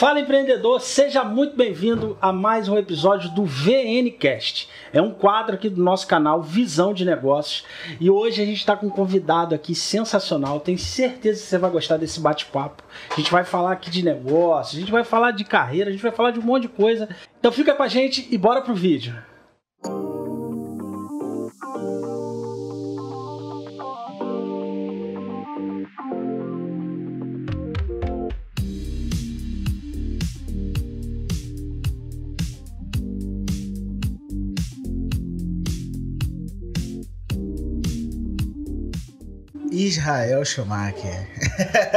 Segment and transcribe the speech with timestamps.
[0.00, 4.66] Fala empreendedor, seja muito bem-vindo a mais um episódio do VNcast.
[4.94, 7.66] É um quadro aqui do nosso canal Visão de Negócios
[8.00, 10.58] e hoje a gente está com um convidado aqui sensacional.
[10.58, 12.82] Tenho certeza que você vai gostar desse bate-papo.
[13.10, 16.02] A gente vai falar aqui de negócios, a gente vai falar de carreira, a gente
[16.02, 17.06] vai falar de um monte de coisa.
[17.38, 19.14] Então fica com a gente e bora pro vídeo.
[39.90, 41.26] Israel Schumacher.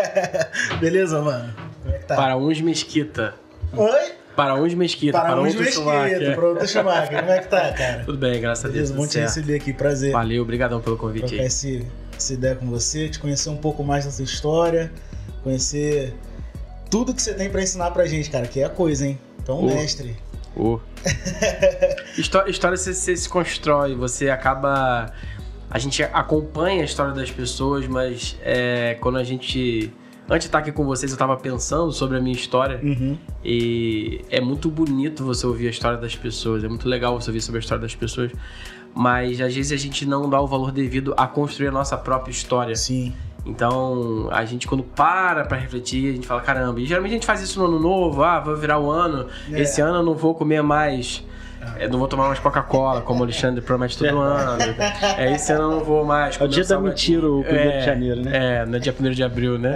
[0.80, 1.54] Beleza, mano?
[1.84, 2.16] Como é que tá?
[2.16, 3.34] Para uns mesquita.
[3.76, 4.12] Oi?
[4.36, 5.20] Para uns mesquita.
[5.22, 7.20] Para, uns outros Mesquita, para outro Schumacher.
[7.20, 8.04] Como é que tá, cara?
[8.06, 8.90] Tudo bem, graças a Deus.
[8.90, 9.72] Beleza, bom te receber aqui.
[9.74, 11.48] Prazer Valeu, obrigadão pelo convite trocar aí.
[11.48, 11.86] esse,
[12.18, 14.92] essa ideia com você, te conhecer um pouco mais da sua história,
[15.44, 16.14] conhecer
[16.90, 19.20] tudo que você tem pra ensinar pra gente, cara, que é coisa, hein?
[19.42, 19.66] Então, Oh.
[19.68, 20.16] mestre.
[20.56, 20.80] Uh.
[22.18, 25.12] Histó- história você, você se constrói, você acaba.
[25.74, 29.92] A gente acompanha a história das pessoas, mas é, quando a gente.
[30.30, 32.80] Antes de estar aqui com vocês, eu tava pensando sobre a minha história.
[32.82, 33.18] Uhum.
[33.44, 37.42] E é muito bonito você ouvir a história das pessoas, é muito legal você ouvir
[37.42, 38.32] sobre a história das pessoas,
[38.96, 42.32] mas às vezes a gente não dá o valor devido a construir a nossa própria
[42.32, 42.76] história.
[42.76, 43.12] Sim.
[43.46, 47.26] Então, a gente quando para pra refletir, a gente fala, caramba, e geralmente a gente
[47.26, 49.60] faz isso no ano novo, ah, vou virar o ano, É.
[49.60, 51.22] esse ano eu não vou comer mais,
[51.78, 54.58] é, não vou tomar mais Coca-Cola, como o Alexandre promete todo ano.
[55.18, 56.40] É, esse ano eu não vou mais.
[56.40, 58.32] É o dia da mentira, o 1 É, de janeiro, né?
[58.62, 59.72] É, no dia 1 de abril, né?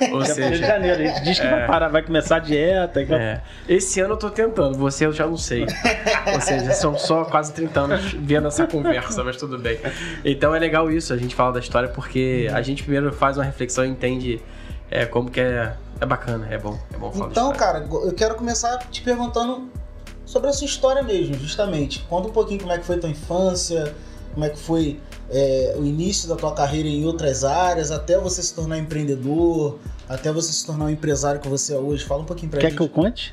[0.00, 1.02] É, Ou dia 1 de seja, janeiro.
[1.02, 3.00] A gente diz que vai parar, vai começar a dieta.
[3.04, 3.40] que vai- é.
[3.68, 5.66] Esse ano eu tô tentando, você eu já não sei.
[6.34, 9.78] Ou seja, são só quase 30 anos vendo essa conversa, mas tudo bem.
[10.24, 13.44] Então é legal isso, a gente fala da história, porque a gente primeiro faz uma
[13.44, 14.40] reflexão e entende
[14.90, 15.72] é, como que é.
[15.98, 19.70] É bacana, é bom, é bom falar Então, cara, eu quero começar te perguntando
[20.26, 22.00] sobre a sua história mesmo, justamente.
[22.10, 23.94] Conta um pouquinho como é que foi tua infância,
[24.34, 28.42] como é que foi é, o início da tua carreira em outras áreas, até você
[28.42, 29.78] se tornar empreendedor,
[30.08, 32.04] até você se tornar o empresário que você é hoje.
[32.04, 32.76] Fala um pouquinho pra Quer gente.
[32.76, 33.32] que eu conte?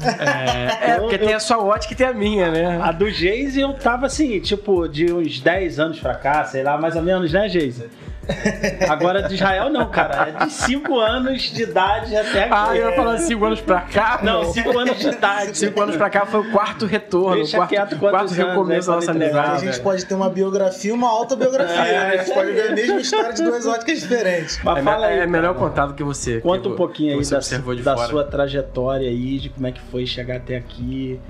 [0.00, 2.80] É, é, porque eu- tem a sua ótica e tem a minha, né?
[2.82, 6.76] A do Geise eu tava assim, tipo, de uns 10 anos pra cá, sei lá,
[6.76, 7.88] mais ou menos, né, Geise?
[8.88, 10.28] Agora de Israel não, cara.
[10.28, 12.52] É de 5 anos de idade até aqui.
[12.52, 14.20] Ah, eu ia falar 5 anos pra cá?
[14.22, 15.58] Não, 5 anos de idade.
[15.58, 18.94] 5 anos pra cá foi o quarto retorno, Deixa o quarto, quieto quarto recomeço da
[18.94, 19.38] aí, nossa entregar.
[19.38, 19.66] A amizade.
[19.66, 21.74] gente pode ter uma biografia e uma autobiografia.
[21.74, 22.10] É, né?
[22.10, 24.60] A gente pode ver a mesma história de duas óticas diferentes.
[24.62, 26.40] Mas É, fala aí, é melhor contar do que você.
[26.40, 27.24] Conta que um pouquinho aí
[27.82, 31.20] da, da sua trajetória aí, de como é que foi chegar até aqui.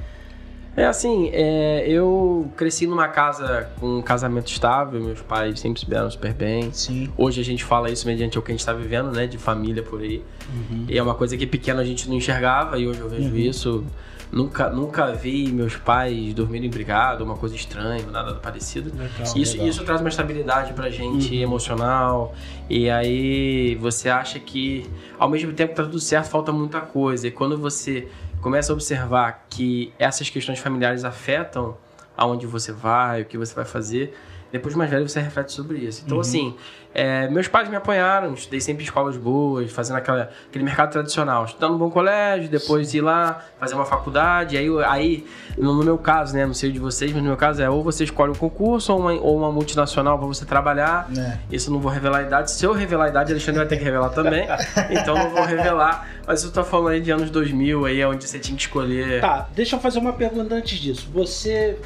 [0.74, 5.88] É assim, é, eu cresci numa casa com um casamento estável, meus pais sempre se
[5.88, 6.72] deram super bem.
[6.72, 7.10] Sim.
[7.16, 9.26] Hoje a gente fala isso mediante o que a gente tá vivendo, né?
[9.26, 10.22] De família por aí.
[10.50, 10.86] Uhum.
[10.88, 13.36] E é uma coisa que pequeno a gente não enxergava e hoje eu vejo Uhum.
[13.36, 13.84] isso.
[14.32, 18.90] Nunca, nunca vi meus pais dormirem brigados, uma coisa estranha, nada parecido.
[18.96, 19.36] Legal.
[19.36, 19.68] Isso, legal.
[19.68, 21.42] isso traz uma estabilidade pra gente Uhum.
[21.42, 22.34] emocional.
[22.70, 24.86] E aí você acha que
[25.18, 27.28] ao mesmo tempo que tá tudo certo, falta muita coisa.
[27.28, 28.08] E quando você
[28.42, 31.76] começa a observar que essas questões familiares afetam
[32.16, 34.14] aonde você vai, o que você vai fazer,
[34.52, 36.02] depois de mais velho você reflete sobre isso.
[36.04, 36.20] Então, Uhum.
[36.20, 36.54] assim,
[36.94, 41.44] é, meus pais me apoiaram, estudei sempre em escolas boas, fazendo aquela, aquele mercado tradicional,
[41.46, 45.26] estudando num bom colégio, depois ir lá, fazer uma faculdade, aí, aí
[45.56, 47.82] no, no meu caso, né, não sei de vocês, mas no meu caso é ou
[47.82, 51.40] você escolhe um concurso ou uma, ou uma multinacional para você trabalhar, Né?
[51.50, 52.50] isso eu não vou revelar a idade.
[52.50, 54.46] Se eu revelar a idade, Alexandre vai ter que revelar também.
[54.90, 56.06] então não vou revelar.
[56.26, 59.20] Mas eu tô falando aí de anos 2000, aí onde você tinha que escolher.
[59.22, 61.08] Tá, deixa eu fazer uma pergunta antes disso.
[61.12, 61.78] Você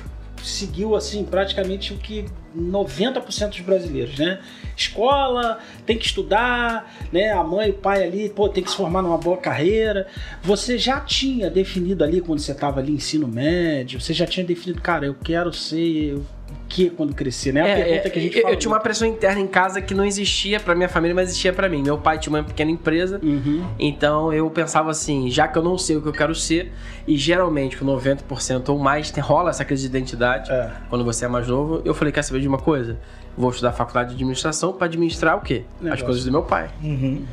[0.47, 2.25] seguiu, assim, praticamente o que
[2.57, 4.41] 90% dos brasileiros, né?
[4.77, 7.33] Escola, tem que estudar, né?
[7.33, 10.07] A mãe e o pai ali, pô, tem que se formar numa boa carreira.
[10.43, 14.81] Você já tinha definido ali, quando você estava ali, ensino médio, você já tinha definido,
[14.81, 16.27] cara, eu quero ser o
[16.69, 17.63] que quando crescer, né?
[17.63, 19.81] A É, pergunta é, que a gente eu, eu tinha uma pressão interna em casa
[19.81, 21.83] que não existia pra minha família, mas existia pra mim.
[21.83, 23.65] Meu pai tinha uma pequena empresa, Uhum.
[23.79, 26.73] então eu pensava assim, já que eu não sei o que eu quero ser,
[27.07, 30.71] e geralmente com 90% ou mais rola essa crise de identidade É.
[30.91, 32.99] quando você é mais novo, eu falei, quer saber de uma coisa?
[33.39, 35.63] Vou estudar faculdade de administração pra administrar o quê?
[35.81, 35.93] Negócio.
[35.95, 36.69] As coisas do meu pai.
[36.83, 37.25] Uhum.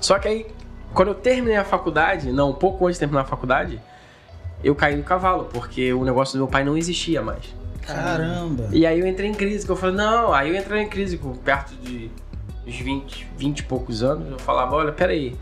[0.00, 0.46] Só que aí,
[0.94, 3.78] quando eu terminei a faculdade, não, um pouco antes de terminar a faculdade,
[4.64, 7.57] eu caí no cavalo, porque o negócio do meu pai não existia mais.
[7.94, 8.68] Caramba.
[8.72, 11.16] E aí eu entrei em crise, que eu falei, não, aí eu entrei em crise
[11.18, 12.10] com perto de
[12.66, 15.34] uns 20, 20 e poucos anos, eu falava, olha, peraí,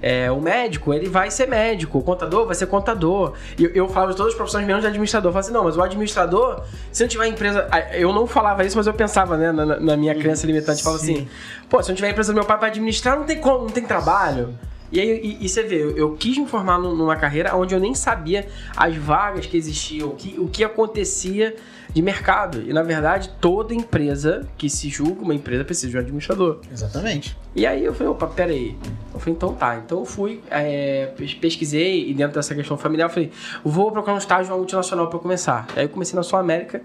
[0.00, 3.34] é, o médico, ele vai ser médico, o contador vai ser contador.
[3.56, 5.28] E eu, eu falava de todas as profissões menos de administrador.
[5.28, 7.68] Eu falava assim, não, mas o administrador, se não tiver empresa.
[7.92, 11.04] Eu não falava isso, mas eu pensava, né, na, na minha crença limitante, eu falava
[11.04, 11.12] Sim.
[11.14, 11.28] assim,
[11.70, 13.84] pô, se não tiver empresa do meu pai pra administrar, não tem como, não tem
[13.84, 14.58] trabalho.
[14.90, 17.72] E aí e, e você vê, eu, eu quis me formar num- numa carreira onde
[17.72, 18.46] eu nem sabia
[18.76, 21.54] as vagas que existiam, o que, o que acontecia
[21.94, 22.62] de mercado.
[22.62, 26.60] E na verdade, toda empresa que se julga uma empresa precisa de um administrador.
[26.72, 27.36] Exatamente.
[27.54, 28.76] E aí eu falei, opa, peraí.
[29.12, 29.76] Eu falei, então tá.
[29.84, 33.30] Então eu fui, é, pes- pesquisei e dentro dessa questão familiar, eu falei,
[33.62, 35.66] vou procurar um estágio numa multinacional eu começar.
[35.76, 36.80] Aí eu comecei na Sul América.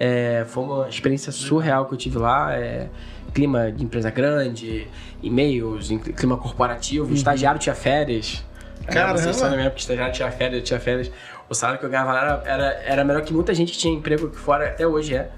[0.00, 2.54] é, foi uma experiência surreal que eu tive lá.
[2.56, 2.88] é,
[3.32, 4.86] clima de empresa grande,
[5.22, 8.44] e-mails, em- clima corporativo, estagiário tinha férias.
[8.86, 9.16] Caramba.
[9.16, 11.10] Vocês sabem mesmo que estagiário tinha férias, tinha férias.
[11.52, 13.92] O salário que eu ganhava lá era, era, era melhor que muita gente que tinha
[13.92, 15.30] emprego aqui fora, até hoje é.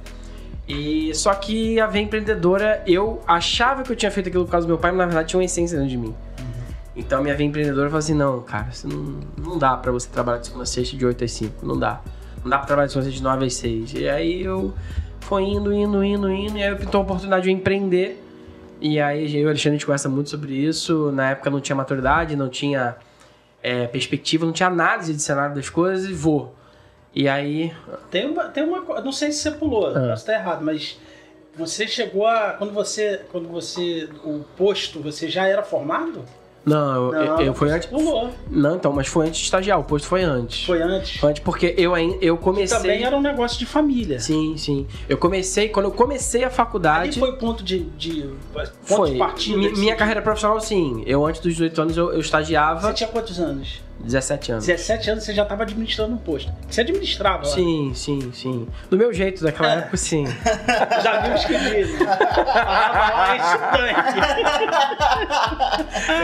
[0.68, 4.64] E só que a veia empreendedora, eu achava que eu tinha feito aquilo por causa
[4.64, 6.14] do meu pai, mas na verdade tinha uma essência dentro de mim.
[6.94, 10.38] Então minha veia empreendedora falou assim: não, cara, você não, não dá pra você trabalhar
[10.38, 11.66] de segunda a sexta de 8 às 5.
[11.66, 12.00] Não dá.
[12.44, 13.94] Não dá pra trabalhar de segunda a sexta de 9 às 6.
[13.94, 14.72] E aí eu
[15.18, 16.56] fui indo, indo, indo, indo.
[16.56, 18.22] E aí eu pintou a oportunidade de eu empreender.
[18.80, 21.10] E aí eu e o Alexandre a gente conversa muito sobre isso.
[21.10, 22.94] Na época não tinha maturidade, não tinha
[23.64, 26.54] é, perspectiva, não tinha análise de cenário das coisas e vou.
[27.14, 27.72] E aí.
[28.10, 29.92] Tem uma, tem uma não sei se você pulou, Ah.
[30.10, 30.98] posso estar errado, mas
[31.56, 36.24] você chegou a quando você quando você o posto você já era formado?
[36.64, 37.86] Não, eu, eu, eu Não, fui antes.
[37.88, 38.30] Pulou.
[38.50, 40.64] Não, então, mas foi antes de estagiar, o posto foi antes.
[40.64, 41.18] Foi antes.
[41.20, 42.76] Foi antes porque eu ainda eu comecei.
[42.76, 44.18] Também era um negócio de família.
[44.18, 44.86] Sim, sim.
[45.08, 47.18] Eu comecei, quando eu comecei a Ali faculdade.
[47.18, 48.22] foi ponto de, de
[48.52, 49.10] ponto foi.
[49.12, 49.58] de partida.
[49.58, 49.80] Mi- assim.
[49.80, 51.02] minha carreira profissional, sim.
[51.06, 52.80] Eu, antes dos 18 anos, eu, eu estagiava.
[52.88, 53.82] Você tinha quantos anos?
[54.04, 54.66] 17 anos.
[54.66, 56.52] 17 anos você já estava administrando um posto.
[56.68, 57.44] Você administrava lá.
[57.54, 58.68] Sim, sim, sim.
[58.90, 59.78] Do meu jeito, daquela É.
[59.78, 60.24] época, sim.
[61.02, 63.94] Já vimos que lá estudante.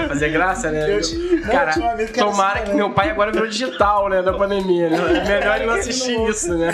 [0.09, 0.91] Fazer graça, né?
[0.91, 1.01] Eu
[1.41, 4.23] não, Cara, eu tomara assim que meu pai agora virou digital, né?
[4.23, 4.91] Da pandemia.
[4.91, 4.97] Né?
[5.19, 6.73] É melhor ele não assistir isso, né?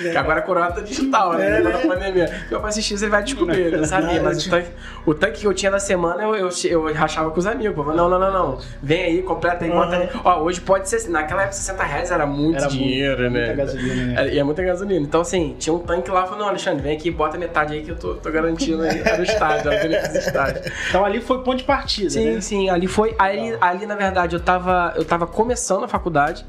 [0.00, 1.60] Que agora a coroa tá digital, né?
[1.60, 2.26] Na pandemia.
[2.28, 4.14] Se meu pai assistir isso, ele vai descobrir, não sabia.
[4.14, 4.68] Não, Mas o tanque,
[5.06, 7.86] o tanque que eu tinha na semana, eu, eu, eu rachava com os amigos.
[7.94, 8.58] Não, não, não, não.
[8.82, 10.08] Vem aí, completa aí, bota aí.
[10.24, 11.08] Ó, hoje pode ser.
[11.10, 13.46] Naquela época, 60 reais era muito Era dinheiro, muito- né?
[13.46, 14.14] muita gasolina, né?
[14.16, 15.00] Era- E é muita gasolina.
[15.06, 17.90] Então, assim, tinha um tanque lá, falou, não, Alexandre, vem aqui, bota metade aí que
[17.90, 20.62] eu tô, tô garantindo aí era o estádio, era o estádio.
[20.88, 22.40] Então ali foi ponto de partida, Sim, né?
[22.40, 23.14] sim, ali foi.
[23.18, 26.44] Ali, ali, na verdade, eu tava, eu tava começando a faculdade.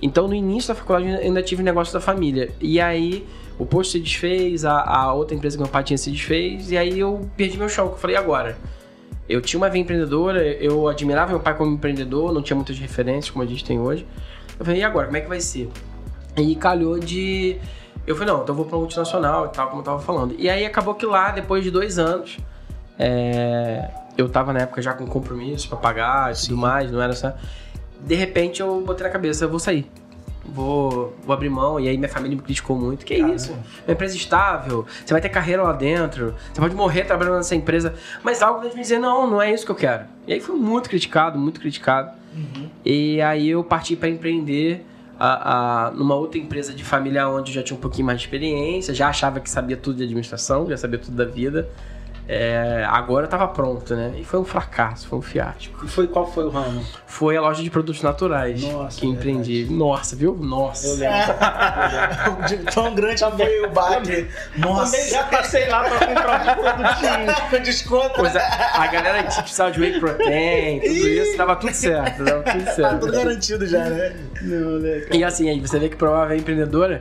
[0.00, 2.50] Então, no início da faculdade, eu ainda tive negócio da família.
[2.60, 3.26] E aí,
[3.58, 6.70] o posto se desfez, a, a outra empresa que meu pai tinha se desfez.
[6.70, 8.56] E aí, eu perdi meu chão, que eu falei, agora?
[9.28, 13.30] Eu tinha uma veia empreendedora, eu admirava meu pai como empreendedor, não tinha muitas referências
[13.30, 14.06] como a gente tem hoje.
[14.58, 15.06] Eu falei, e agora?
[15.06, 15.68] Como é que vai ser?
[16.36, 17.58] E calhou de.
[18.06, 20.34] Eu falei, não, então eu vou pra uma multinacional e tal, como eu tava falando.
[20.38, 22.38] E aí acabou que lá, depois de dois anos,
[22.98, 27.12] é, eu tava na época já com compromisso pra pagar e tudo mais, não era
[27.12, 27.34] só.
[28.00, 29.90] De repente eu botei na cabeça, eu vou sair.
[30.52, 33.04] Vou, vou abrir mão, e aí minha família me criticou muito.
[33.04, 33.52] Que isso?
[33.86, 37.94] Uma empresa estável, você vai ter carreira lá dentro, você pode morrer trabalhando nessa empresa.
[38.22, 40.04] Mas algo dentro de mim dizer, não, não é isso que eu quero.
[40.26, 42.10] E aí fui muito criticado, muito criticado.
[42.84, 44.84] E aí eu parti para empreender
[45.18, 48.26] a, a- numa outra empresa de família onde eu já tinha um pouquinho mais de
[48.26, 51.68] experiência, já achava que sabia tudo de administração, já sabia tudo da vida.
[52.30, 54.12] É, agora eu tava pronto, né?
[54.18, 55.82] E foi um fracasso, foi um fiasco.
[55.82, 56.84] E foi qual foi o ramo?
[57.06, 59.66] Foi a loja de produtos naturais Nossa, que empreendi.
[59.70, 60.34] Nossa, viu?
[60.36, 60.88] Nossa.
[60.88, 61.34] Eu lembro.
[62.70, 64.28] Tão grande que foi o baque.
[64.58, 64.92] Nossa.
[64.92, 67.40] Também já passei lá pra comprar os produtinhos.
[67.48, 68.14] Com desconto.
[68.16, 72.42] Pois a, a galera que precisava de whey protein, tudo isso, dava tudo certo, dava
[72.42, 73.00] tudo Tá certo.
[73.00, 74.14] tudo garantido já, né?
[74.42, 75.06] Não, né?
[75.12, 77.00] E assim, aí você vê que provável é empreendedora,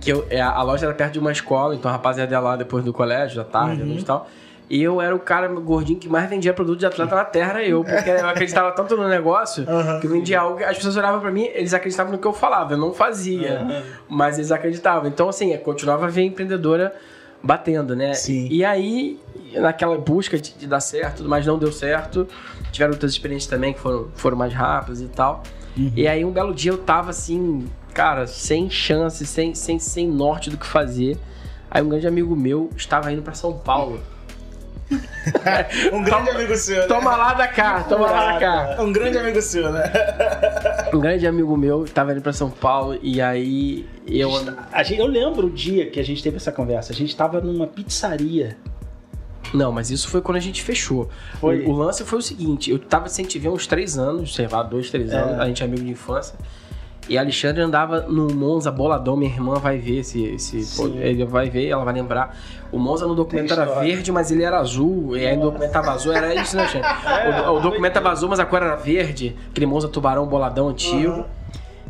[0.00, 2.54] que eu, é, a loja era perto de uma escola, então a rapaziada ia lá
[2.54, 4.28] depois do colégio, da tarde, à noite e tal.
[4.70, 7.64] E eu era o cara gordinho que mais vendia produto de atleta na terra, era
[7.64, 9.98] eu, porque eu acreditava tanto no negócio Aham.
[10.00, 12.74] que eu vendia algo as pessoas olhavam pra mim, eles acreditavam no que eu falava,
[12.74, 13.66] eu não fazia,
[14.08, 15.08] mas eles acreditavam.
[15.08, 16.94] Então, assim, eu continuava a ver a empreendedora
[17.42, 18.12] batendo, né?
[18.12, 18.46] Sim.
[18.50, 19.18] E aí,
[19.54, 22.28] naquela busca de, de dar certo, mas não deu certo.
[22.70, 25.42] Tiveram outras experiências também que foram, foram mais rápidas e tal.
[25.94, 30.50] E aí, um belo dia eu tava assim, cara, sem chance, sem, sem, sem norte
[30.50, 31.16] do que fazer.
[31.70, 34.00] Aí, um grande amigo meu estava indo pra São Paulo.
[35.92, 36.86] Um grande amigo seu, né?
[36.86, 38.76] Toma lá da cá, toma lá da cá.
[38.82, 39.82] Um grande amigo seu, né?
[40.92, 44.30] Um grande amigo meu estava indo pra São Paulo e aí eu.
[44.72, 46.92] A gente, eu lembro o dia que a gente teve essa conversa.
[46.92, 48.56] A gente tava numa pizzaria.
[49.52, 51.08] Não, mas isso foi quando a gente fechou.
[51.40, 51.64] Foi.
[51.64, 54.48] O, o lance foi o seguinte: eu tava sem te ver uns três anos, sei
[54.48, 55.16] lá, dois, três É.
[55.16, 56.34] anos, a gente é amigo de infância.
[57.08, 60.22] E a Alexandre andava no Monza boladão, minha irmã vai ver esse.
[60.24, 62.36] esse ele vai ver, ela vai lembrar.
[62.70, 65.16] O Monza no documento era verde, mas ele era azul.
[65.16, 66.88] E aí no documento tava azul, era isso, né, Alexandre?
[67.08, 69.34] É, o, o documento tava azul, mas a cor era verde.
[69.50, 71.24] Aquele Monza tubarão boladão antigo.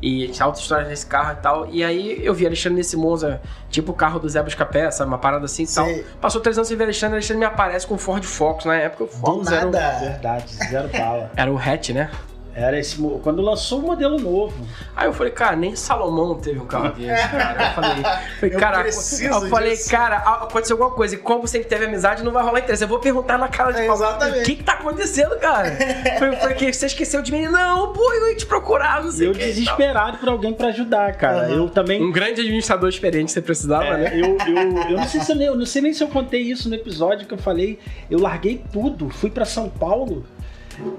[0.01, 1.67] E tinha altas histórias nesse carro e tal.
[1.71, 5.09] E aí eu vi Alexandre nesse Monza, tipo o carro do Zé Buscapé, sabe?
[5.09, 5.89] Uma parada assim e tal.
[6.21, 8.65] Passou três anos sem ver Alexandre, Alexandre me aparece com o Ford Focus.
[8.67, 9.99] Na época o Do Focus era o, nada.
[9.99, 11.31] Verdade, zero bala.
[11.35, 12.11] era o hatch, né?
[12.59, 12.97] Era esse.
[13.23, 14.55] Quando lançou o modelo novo.
[14.97, 17.63] Aí eu falei, cara, nem Salomão teve um carro desse, cara.
[17.69, 18.03] Eu falei,
[18.41, 19.91] falei Eu cara, preciso eu falei, disso.
[19.91, 21.15] cara, aconteceu alguma coisa.
[21.15, 22.83] E como sempre teve amizade, não vai rolar interesse.
[22.85, 24.41] Eu vou perguntar na cara de É, pau, exatamente.
[24.41, 25.77] O que que tá acontecendo, cara?
[26.19, 27.47] Foi, foi que você esqueceu de mim?
[27.47, 29.41] Não, pô, eu ia te procurar, não sei eu o que.
[29.41, 29.53] e tal.
[29.55, 31.47] desesperado por alguém pra ajudar, cara.
[31.47, 31.55] Aham.
[31.55, 32.03] Eu também.
[32.03, 34.11] Um grande administrador experiente você precisava, É, né?
[34.15, 36.41] eu, eu, eu não sei se eu, nem- eu não sei nem se eu contei
[36.43, 37.79] isso no episódio que eu falei.
[38.11, 40.25] Eu larguei tudo, fui pra São Paulo.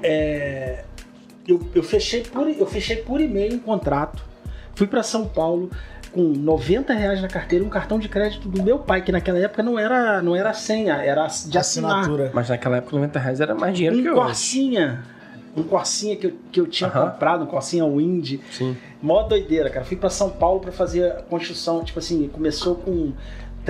[0.04, 0.84] é,
[1.52, 4.24] eu, eu fechei por eu fechei por e-mail um contrato.
[4.76, 5.70] Fui pra São Paulo
[6.12, 9.62] com 90 reais na carteira, um cartão de crédito do meu pai, que naquela época
[9.62, 12.00] não era não era senha, era de assinar.
[12.00, 12.32] assinatura.
[12.34, 14.22] Mas naquela época 90 reais era mais dinheiro que Um hoje.
[14.22, 15.04] Corsinha.
[15.58, 18.40] Um Corsinha que eu, que eu tinha comprado, um Corsinha Wind.
[18.52, 18.78] Sim.
[19.02, 19.86] Mó doideira, cara.
[19.86, 21.84] Fui pra São Paulo pra fazer a construção.
[21.84, 23.12] Tipo assim, começou com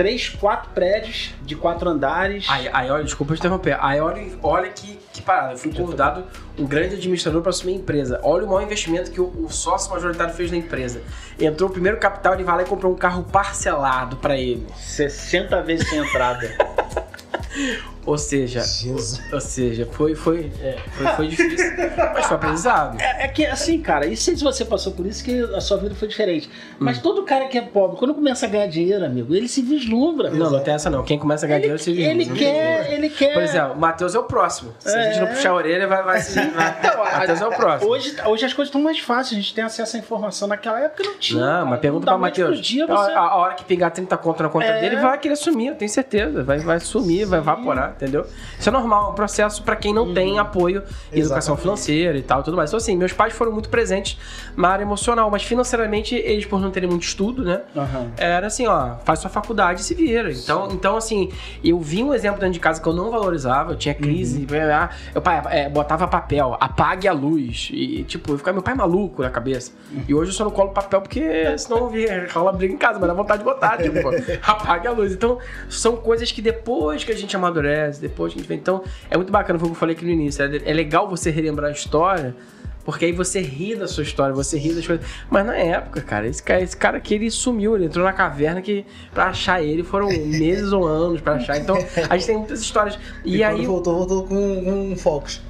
[0.00, 2.46] três, quatro prédios de quatro andares.
[2.48, 3.76] Aí, aí, olha, desculpa te interromper.
[3.82, 5.52] Aí olha, olha que, que parada.
[5.52, 6.24] Eu fui convidado
[6.58, 8.18] um grande administrador para assumir a empresa.
[8.22, 11.02] Olha o maior investimento que o, o sócio majoritário fez na empresa.
[11.38, 14.66] Entrou o primeiro capital, ele vai lá e comprou um carro parcelado para ele.
[14.74, 16.48] 60 vezes sem entrada.
[18.06, 19.20] Ou seja, Jesus.
[19.32, 21.66] ou seja, foi, foi, é, foi, foi difícil,
[22.14, 22.98] mas foi aprendizado.
[23.00, 25.94] é, é que assim, cara, e se você passou por isso que a sua vida
[25.94, 26.48] foi diferente.
[26.78, 30.30] Mas todo cara que é pobre, quando começa a ganhar dinheiro, amigo, ele se vislumbra.
[30.30, 31.02] Não, não tem essa não.
[31.04, 32.38] Quem começa a ganhar dinheiro se Ele vislumbra.
[32.44, 33.34] quer, ele quer.
[33.34, 34.74] Por exemplo, o Matheus é o próximo.
[34.78, 35.30] Se a gente não É.
[35.34, 36.40] puxar a orelha, vai, vai se.
[36.50, 36.76] Vai.
[36.78, 37.90] Então, Matheus é o próximo.
[37.90, 40.48] Hoje, hoje as coisas estão mais fáceis, a gente tem acesso à informação.
[40.48, 41.40] Naquela época não tinha.
[41.40, 42.60] Não, mas pergunta pra Matheus.
[42.60, 43.12] Dia, você...
[43.12, 44.80] A, a hora que pingar 30 conto na conta É.
[44.80, 46.42] dele, vai querer sumir, eu tenho certeza.
[46.42, 48.26] Vai, vai sumir, vai evaporar, entendeu?
[48.58, 50.82] Isso é normal, é um processo pra quem não tem apoio
[51.12, 51.60] em educação Exatamente.
[51.62, 52.70] financeira e tal, tudo mais.
[52.70, 54.18] Então, assim, meus pais foram muito presentes
[54.56, 57.62] na área emocional, mas financeiramente, eles, por não terem muito estudo, né?
[57.76, 58.10] Aham.
[58.16, 60.30] Era assim, ó, faz sua faculdade e se vira.
[60.32, 61.30] Então, então, assim,
[61.64, 64.90] eu vi um exemplo dentro de casa que eu não valorizava, eu tinha crise, ah,
[65.14, 67.68] eu pai, é, botava papel, apague a luz.
[67.72, 69.72] E, tipo, eu ficava meu pai maluco na cabeça.
[70.08, 73.08] E hoje eu só não colo papel porque senão vi- rola briga em casa, mas
[73.08, 73.98] dá vontade de botar, tipo,
[74.46, 75.12] apague a luz.
[75.12, 78.58] Então, são coisas que depois que a gente amadurece, depois que a gente vem.
[78.58, 80.44] Então, é muito bacana, foi o que eu falei aqui no início.
[80.44, 82.34] É, é legal você relembrar a história.
[82.82, 85.04] Porque aí você ri da sua história, você ri das coisas.
[85.30, 88.62] Mas na época, cara, esse cara, esse cara aqui, ele sumiu, ele entrou na caverna
[88.62, 91.58] que pra achar ele foram meses ou anos pra achar.
[91.58, 91.76] Então,
[92.08, 92.98] a gente tem muitas histórias.
[93.22, 93.66] E, E, aí.
[93.66, 95.42] voltou, voltou com um Focus.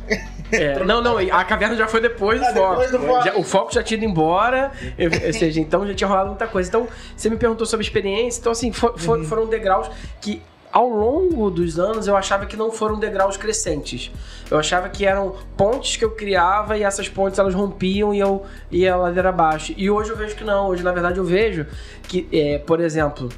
[0.50, 2.70] é, não, não, a caverna já foi depois do Ah, foco.
[2.70, 3.24] depois do foco.
[3.24, 6.48] Já- o foco já tinha ido embora, eu- ou seja, então já tinha rolado muita
[6.48, 6.68] coisa.
[6.68, 9.24] Então, você me perguntou sobre experiência, então assim, fo- fo- Uhum.
[9.24, 9.88] foram degraus
[10.20, 14.10] que ao longo dos anos eu achava que não foram degraus crescentes.
[14.50, 18.44] Eu achava que eram pontes que eu criava e essas pontes elas rompiam e eu
[18.70, 19.72] ia ladeira abaixo.
[19.76, 20.68] E hoje eu vejo que não.
[20.68, 21.66] Hoje, na verdade, eu vejo
[22.02, 23.28] que, é, por exemplo,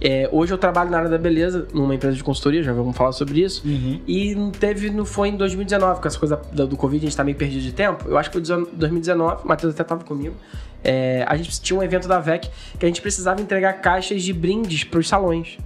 [0.00, 3.12] é, hoje eu trabalho na área da beleza, numa empresa de consultoria, já vamos falar
[3.12, 3.62] sobre isso.
[4.06, 7.24] E não teve, não foi em 2019, com essa coisa do, Covid, a gente tá
[7.24, 8.04] meio perdido de tempo.
[8.08, 10.36] Eu acho que foi em 2019, o Matheus até tava comigo.
[10.84, 14.32] É, a gente tinha um evento da VEC que a gente precisava entregar caixas de
[14.32, 15.58] brindes pros salões.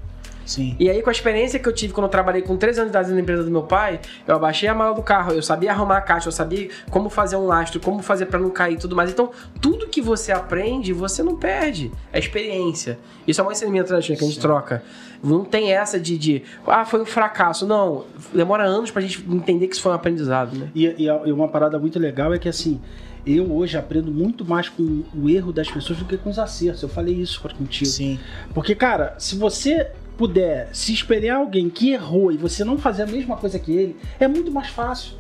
[0.45, 0.77] Sim.
[0.79, 2.99] E aí, com a experiência que eu tive quando eu trabalhei com 13 anos de
[2.99, 5.99] idade na empresa do meu pai, eu abaixei a mala do carro, eu sabia arrumar
[5.99, 8.97] a caixa, eu sabia como fazer um lastro, como fazer pra não cair e tudo
[8.97, 9.11] mais.
[9.11, 9.31] Então,
[9.61, 11.91] tudo que você aprende, você não perde.
[12.13, 12.99] É experiência.
[13.27, 14.83] Isso é um ensinamento gente que a gente troca.
[15.23, 17.67] Não tem essa de, de, ah, foi um fracasso.
[17.67, 20.69] Não, demora anos pra gente entender que isso foi um aprendizado, né?
[20.75, 22.81] E, e uma parada muito legal é que assim,
[23.27, 26.83] eu hoje aprendo muito mais com o erro das pessoas do que com os acertos.
[26.83, 27.89] Eu falei isso contigo.
[27.89, 28.19] Sim.
[28.53, 33.07] Porque, cara, se você puder se espelhar alguém que errou e você não fazer a
[33.07, 35.15] mesma coisa que ele, é muito mais fácil.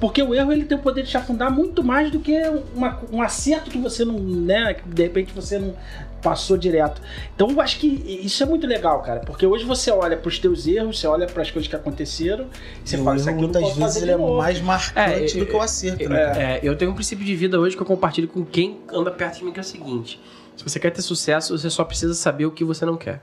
[0.00, 2.36] Porque o erro ele tem o poder de te afundar muito mais do que
[2.74, 5.76] uma- um acerto que você não, né, que de repente você não
[6.20, 7.00] passou direto.
[7.34, 10.38] Então eu acho que isso é muito legal, cara, porque hoje você olha para os
[10.40, 12.46] teus erros, você olha para as coisas que aconteceram,
[12.84, 15.46] e você o fala isso aqui muitas vezes fazer ele é mais marcante É, do
[15.46, 16.42] que o acerto, é, né, cara?
[16.42, 19.38] É, eu tenho um princípio de vida hoje que eu compartilho com quem anda perto
[19.38, 20.20] de mim, que é o seguinte.
[20.56, 23.20] Se você quer ter sucesso, você só precisa saber o que você não quer.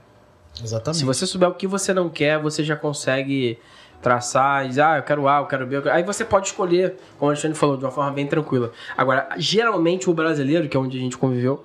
[0.62, 0.98] Exatamente.
[0.98, 3.58] Se você souber o que você não quer, você já consegue
[4.02, 5.76] traçar e dizer, ah, eu quero A, eu quero B.
[5.76, 8.72] eu quero-" Aí você pode escolher, como a Alexandre falou, de uma forma bem tranquila.
[8.96, 11.64] Agora, geralmente o brasileiro, que é onde a gente conviveu,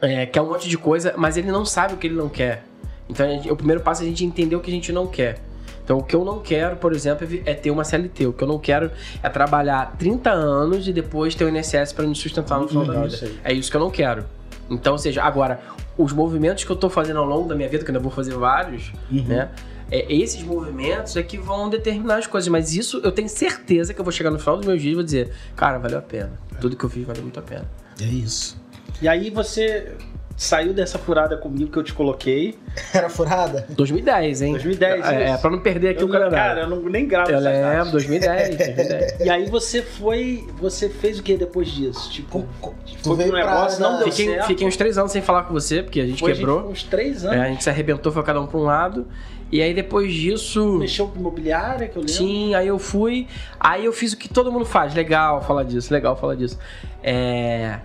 [0.00, 2.64] é, quer um monte de coisa, mas ele não sabe o que ele não quer.
[3.08, 5.38] Então, gente- o primeiro passo é a gente entender o que a gente não quer.
[5.84, 8.26] Então, o que eu não quero, por exemplo, é ter uma CLT.
[8.26, 8.90] O que eu não quero
[9.22, 12.92] é trabalhar 30 anos e depois ter o INSS para me sustentar no final da
[12.92, 13.32] Legal vida.
[13.44, 14.24] É isso que eu não quero.
[14.70, 15.60] Então, ou seja, agora,
[15.96, 18.12] os movimentos que eu tô fazendo ao longo da minha vida, que eu ainda vou
[18.12, 19.22] fazer vários, Uhum.
[19.24, 19.50] né?
[19.90, 22.48] é, esses movimentos é que vão determinar as coisas.
[22.48, 24.94] Mas isso eu tenho certeza que eu vou chegar no final dos meus dias e
[24.96, 26.32] vou dizer, cara, valeu a pena.
[26.60, 27.64] Tudo que eu fiz valeu muito a pena.
[28.00, 28.60] É isso.
[29.00, 29.92] E aí você
[30.36, 32.58] saiu dessa furada comigo que eu te coloquei.
[32.92, 33.66] Era furada?
[33.70, 34.52] 2010, hein?
[34.52, 36.54] 2010, É, é pra não perder aqui Eu o não- calendário.
[36.54, 37.90] Cara, eu não, nem gravo eu lembro, datas.
[37.92, 39.20] 2010, 2010.
[39.20, 40.46] E aí você foi.
[40.60, 42.10] Você fez o que depois disso?
[42.10, 44.46] Tipo, Com- com- foi tu veio pro negócio, área não deu Fiquei, certo.
[44.46, 46.60] fiquei uns três anos sem falar com você, porque a gente Foi, quebrou.
[46.62, 47.40] Gente, uns três É, anos.
[47.40, 49.06] a gente se arrebentou, foi cada um pra um lado.
[49.50, 50.76] E aí depois disso.
[50.76, 52.12] Mexeu com imobiliária, que eu lembro.
[52.14, 53.28] Sim, aí eu fui.
[53.60, 54.92] Aí eu fiz o que todo mundo faz.
[54.92, 56.58] Legal falar disso, legal falar disso.
[57.02, 57.78] É,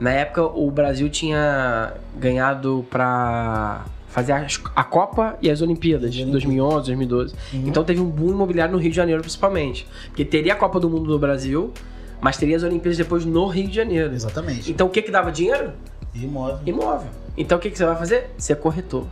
[0.00, 4.34] na época o Brasil tinha ganhado pra fazer
[4.76, 7.34] a Copa e as Olimpíadas, de 2011, 2012.
[7.54, 7.64] Uhum.
[7.66, 9.86] Então teve um boom imobiliário no Rio de Janeiro, principalmente.
[10.08, 11.72] Porque teria a Copa do Mundo no Brasil,
[12.20, 14.12] mas teria as Olimpíadas depois no Rio de Janeiro.
[14.12, 14.70] Exatamente.
[14.70, 15.72] Então o que que dava dinheiro?
[16.14, 16.58] Imóvel.
[16.66, 17.08] Imóvel.
[17.36, 18.30] Então o que, que você vai fazer?
[18.36, 19.06] Ser corretor.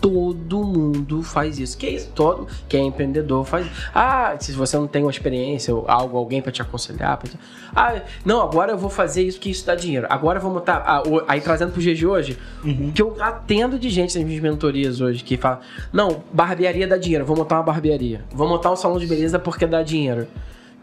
[0.00, 1.76] Todo mundo faz isso.
[1.76, 2.10] Que isso?
[2.14, 3.66] Todo quem é empreendedor faz.
[3.94, 7.38] Ah, se você não tem uma experiência ou algo, alguém para te aconselhar, pra te-
[7.74, 10.06] ah, não, agora eu vou fazer isso que isso dá dinheiro.
[10.10, 10.82] Agora eu vou montar.
[10.86, 12.92] ah, aí trazendo pro de hoje, Uhum.
[12.94, 15.60] que eu atendo de gente nas minhas mentorias hoje que fala:
[15.92, 18.24] não, barbearia dá dinheiro, vou montar uma barbearia.
[18.32, 20.26] Vou montar um salão de beleza porque dá dinheiro.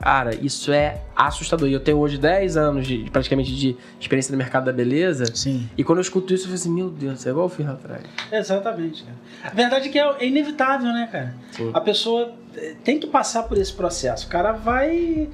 [0.03, 1.69] Cara, isso é assustador.
[1.69, 5.33] E eu tenho hoje 10 anos de, praticamente de experiência no mercado da beleza.
[5.33, 5.69] Sim.
[5.77, 7.71] E quando eu escuto isso, eu falo assim, meu Deus, é igual eu fiz lá
[7.71, 8.03] atrás.
[8.29, 9.15] Exatamente, cara.
[9.45, 11.33] A verdade é que é é inevitável, né, cara?
[11.51, 11.71] Sim.
[11.73, 14.27] A pessoa eh, tem que passar por esse processo.
[14.27, 15.29] O cara vai.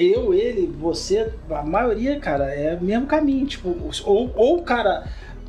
[0.00, 3.44] Eu, ele, você, a maioria, cara, é o mesmo caminho.
[3.44, 5.04] Tipo, ou, ou o cara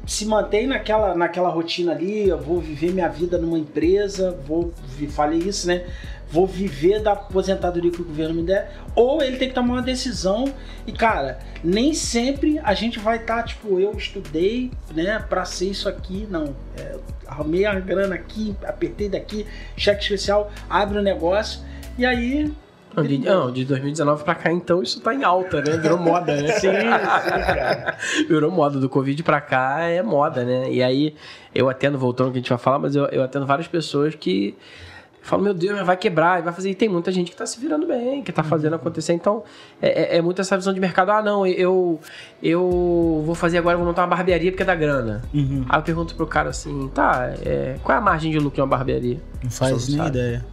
[0.06, 4.74] se mantém naquela, naquela rotina ali, eu vou viver minha vida numa empresa, vou.
[5.12, 5.86] Falei isso, né?
[6.32, 9.82] Vou viver da aposentadoria que o governo me der, ou ele tem que tomar uma
[9.82, 10.54] decisão.
[10.86, 15.90] E, cara, nem sempre a gente vai estar, tipo, eu estudei, né, pra ser isso
[15.90, 16.28] aqui.
[16.30, 16.56] Não.
[16.78, 19.46] É, arrumei a grana aqui, apertei daqui,
[19.78, 21.62] cheque especial, abre o negócio,
[21.98, 22.52] e aí.
[22.96, 25.78] Não, de, não, de 2019 pra cá, então, isso tá em alta, né?
[25.78, 26.48] Virou moda, né?
[26.60, 27.98] Sim, sim, cara.
[28.28, 28.80] Virou moda.
[28.80, 30.72] Do Covid pra cá é moda, né?
[30.72, 31.16] E aí,
[31.54, 34.16] eu atendo, voltando ao que a gente vai falar, mas eu, eu atendo várias pessoas
[34.16, 34.56] que
[35.30, 36.70] falam, meu Deus, vai quebrar, e vai fazer.
[36.72, 39.14] E tem muita gente que tá se virando bem, que tá fazendo acontecer.
[39.14, 39.44] Então,
[39.82, 41.12] é, é- é muito essa visão de mercado.
[41.12, 42.00] Ah, não, eu,
[42.44, 45.22] eu vou fazer agora, vou montar uma barbearia porque dá grana.
[45.34, 45.66] Uhum.
[45.70, 48.62] Aí eu pergunto pro cara assim, tá, é, qual é a margem de lucro de
[48.62, 49.20] uma barbearia?
[49.44, 50.10] Não faz nem sabe.
[50.10, 50.46] ideia.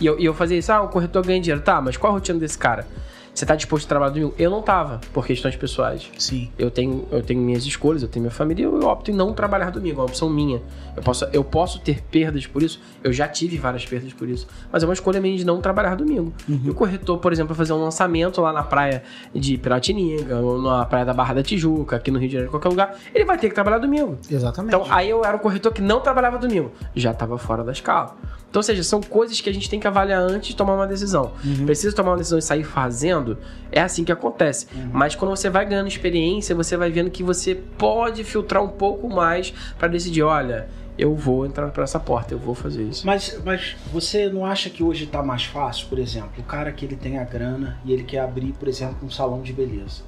[0.00, 1.62] E eu, e eu fazia isso, ah, o corretor ganha dinheiro.
[1.62, 2.86] Tá, mas qual a rotina desse cara?
[3.34, 4.32] Você tá disposto a trabalhar domingo?
[4.38, 6.08] Eu não tava, por questões pessoais.
[6.16, 6.50] Sim.
[6.56, 9.32] Eu tenho, eu tenho minhas escolhas, eu tenho minha família e eu opto em não
[9.32, 10.62] trabalhar domingo, é uma opção minha.
[10.96, 14.46] Eu posso, eu posso ter perdas por isso, eu já tive várias perdas por isso,
[14.70, 16.32] mas é uma escolha minha de não trabalhar domingo.
[16.48, 19.02] E o corretor, por exemplo, fazer um lançamento lá na praia
[19.34, 22.68] de Piratininga, ou na praia da Barra da Tijuca, aqui no Rio de Janeiro, qualquer
[22.68, 24.16] lugar, ele vai ter que trabalhar domingo.
[24.30, 24.76] Exatamente.
[24.76, 26.70] Então, aí eu era um corretor que não trabalhava domingo.
[26.94, 28.14] Já estava fora da escala.
[28.54, 30.86] Então, ou seja, são coisas que a gente tem que avaliar antes de tomar uma
[30.86, 31.32] decisão.
[31.66, 33.36] Precisa tomar uma decisão e sair fazendo,
[33.72, 34.68] é assim que acontece.
[34.92, 39.08] Mas quando você vai ganhando experiência, você vai vendo que você pode filtrar um pouco
[39.08, 43.04] mais para decidir, olha, eu vou entrar por essa porta, eu vou fazer isso.
[43.04, 46.84] Mas, mas você não acha que hoje tá mais fácil, por exemplo, o cara que
[46.84, 50.02] ele tem a grana e ele quer abrir, por exemplo, um salão de beleza.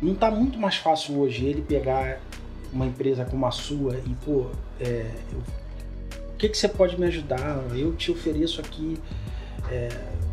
[0.00, 2.18] Não tá muito mais fácil hoje ele pegar
[2.72, 4.46] uma empresa como a sua e, pô,
[4.80, 5.63] é, eu-
[6.34, 7.62] o que, que você pode me ajudar?
[7.74, 8.98] Eu te ofereço aqui
[9.70, 9.88] é,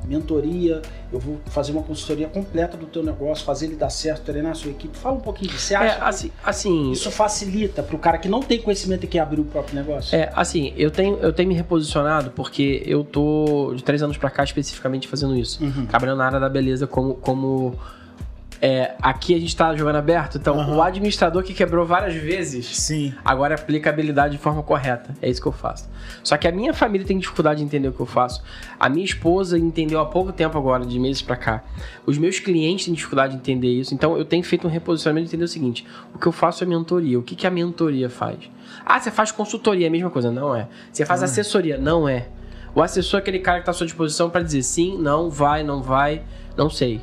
[0.05, 4.51] mentoria, eu vou fazer uma consultoria completa do teu negócio, fazer ele dar certo, treinar
[4.51, 4.97] a sua equipe.
[4.97, 5.67] Fala um pouquinho disso.
[5.67, 9.07] Você É, acha que assim, assim isso facilita pro cara que não tem conhecimento e
[9.07, 10.15] quer abrir o próprio negócio?
[10.15, 14.29] É, assim, eu tenho, eu tenho me reposicionado porque eu tô de três anos pra
[14.29, 15.63] cá especificamente fazendo isso.
[15.63, 15.85] Uhum.
[15.85, 17.15] Trabalhando na área da beleza como.
[17.15, 17.75] como
[18.61, 20.75] é, aqui a gente tá jogando aberto, então Aham.
[20.75, 22.77] o administrador que quebrou várias vezes.
[22.77, 23.11] Sim.
[23.25, 25.15] Agora aplica a habilidade de forma correta.
[25.19, 25.89] É isso que eu faço.
[26.23, 28.43] Só que a minha família tem dificuldade de entender o que eu faço.
[28.79, 31.63] A minha esposa entendeu há pouco tempo agora, de meses pra cá.
[32.05, 33.95] Os meus clientes têm dificuldade de entender isso.
[33.95, 36.67] Então eu tenho feito um reposicionamento de entender o seguinte: o que eu faço é
[36.67, 37.17] mentoria.
[37.17, 38.37] O que, que a mentoria faz?
[38.85, 40.31] Ah, você faz consultoria, é a mesma coisa.
[40.31, 40.67] Não é.
[40.91, 41.79] Você faz assessoria.
[41.79, 42.27] Não é.
[42.75, 45.63] O assessor é aquele cara que está à sua disposição para dizer sim, não, vai,
[45.63, 46.21] não vai,
[46.55, 47.01] não sei.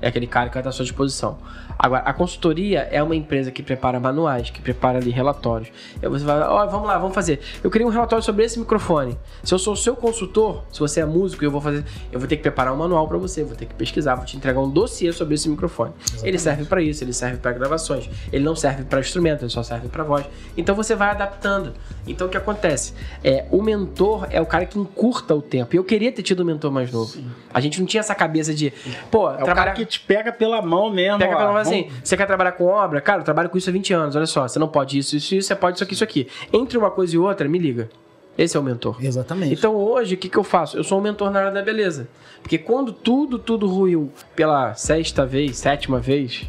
[0.00, 1.38] É aquele cara que vai estar à sua disposição.
[1.82, 5.70] Agora, a consultoria é uma empresa que prepara manuais, que prepara ali relatórios.
[6.02, 7.40] E você vai, ó, vamos lá, vamos fazer.
[7.64, 9.16] Eu queria um relatório sobre esse microfone.
[9.42, 12.28] Se eu sou o seu consultor, se você é músico, eu vou fazer, eu vou
[12.28, 14.68] ter que preparar um manual para você, vou ter que pesquisar, vou te entregar um
[14.68, 15.94] dossiê sobre esse microfone.
[16.22, 18.10] Ele serve para isso, ele serve para gravações.
[18.30, 20.26] Ele não serve para instrumento, ele só serve para voz.
[20.58, 21.72] Então você vai adaptando.
[22.06, 22.92] Então o que acontece?
[23.24, 25.74] É, o mentor é o cara que encurta o tempo.
[25.74, 27.18] E eu queria ter tido um mentor mais novo.
[27.54, 28.70] A gente não tinha essa cabeça de,
[29.10, 31.18] pô, É o cara que te pega pela mão mesmo.
[31.18, 33.00] Pega ó, pela mão assim, você quer trabalhar com obra?
[33.00, 35.34] Cara, eu trabalho com isso há 20 anos, olha só, você não pode isso, isso,
[35.34, 36.28] isso, você pode isso aqui, isso aqui.
[36.52, 37.88] Entre uma coisa e outra, me liga.
[38.38, 38.96] Esse é o mentor.
[39.00, 39.52] Exatamente.
[39.54, 40.76] Então hoje, o que, que eu faço?
[40.76, 42.08] Eu sou um mentor na área da beleza.
[42.42, 46.48] Porque quando tudo, tudo ruiu pela sexta vez, sétima vez,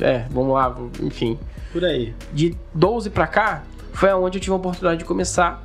[0.00, 1.38] é, vamos lá, enfim,
[1.72, 2.14] Por aí.
[2.32, 5.64] de 12 pra cá, foi aonde eu tive a oportunidade de começar.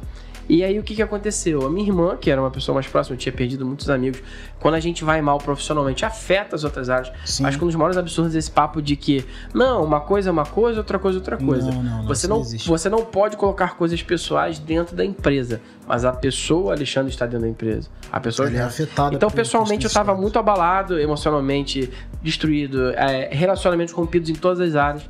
[0.49, 1.63] E aí o que, que aconteceu?
[1.63, 4.19] A minha irmã, que era uma pessoa mais próxima, eu tinha perdido muitos amigos.
[4.59, 7.13] Quando a gente vai mal profissionalmente, afeta as outras áreas.
[7.23, 7.45] Sim.
[7.45, 10.31] Acho que um dos maiores absurdos é esse papo de que, não, uma coisa é
[10.31, 11.69] uma coisa, outra coisa é outra coisa.
[11.69, 12.67] Não, não, não, você, não, existe.
[12.67, 15.61] você não pode colocar coisas pessoais dentro da empresa.
[15.87, 17.87] Mas a pessoa, Alexandre, está dentro da empresa.
[18.11, 19.15] A pessoa Ele é afetado.
[19.15, 21.91] então, pessoalmente, eu tava questões muito abalado, emocionalmente
[22.23, 25.03] destruído, é, relacionamentos rompidos em todas as áreas.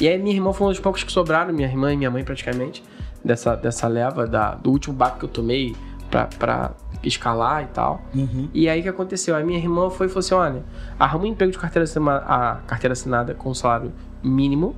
[0.00, 2.24] E aí, minha irmã foi uma dos poucos que sobraram, minha irmã e minha mãe,
[2.24, 2.82] praticamente,
[3.28, 5.76] dessa, dessa leva, da, do último barco que eu tomei
[6.10, 6.70] pra, pra
[7.02, 8.00] escalar e tal.
[8.14, 8.48] Uhum.
[8.54, 9.36] E aí, o que aconteceu?
[9.36, 10.62] A minha irmã foi e falou assim: olha,
[10.98, 14.74] arruma um emprego de carteira, assina- a carteira assinada com salário mínimo,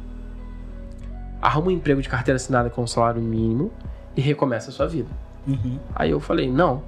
[1.41, 3.71] arruma um emprego de carteira assinada com salário mínimo
[4.17, 5.09] e recomeça a sua vida.
[5.47, 5.79] Uhum.
[5.95, 6.83] Aí eu falei, não,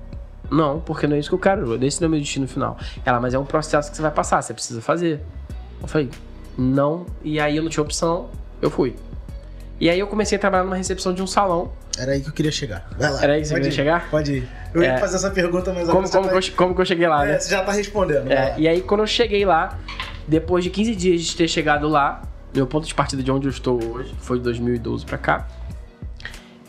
[0.51, 2.77] não, porque não é isso que eu quero, esse não é meu destino final.
[3.05, 5.25] Ela, mas é um processo que você vai passar, você precisa fazer.
[5.81, 6.11] Eu falei,
[6.59, 8.29] não, e aí eu não tinha opção,
[8.61, 8.95] eu fui.
[9.83, 11.73] E aí eu comecei a trabalhar numa recepção de um salão.
[11.99, 12.89] Era aí que eu queria chegar.
[12.97, 13.21] Vai lá.
[13.21, 13.73] Era aí que você queria ir.
[13.73, 14.09] chegar?
[14.13, 14.49] Pode ir.
[14.73, 14.99] Eu ia É.
[14.99, 17.17] fazer essa pergunta, mas Como, agora como, você, que eu, como que eu cheguei lá,
[17.17, 17.27] vai...
[17.27, 17.35] né?
[17.35, 18.29] é, você já tá respondendo.
[18.29, 19.77] vai É, e aí quando eu cheguei lá,
[20.29, 22.23] depois de 15 dias de ter chegado lá,
[22.55, 25.49] meu ponto de partida de onde eu estou hoje, foi de 2012 pra cá,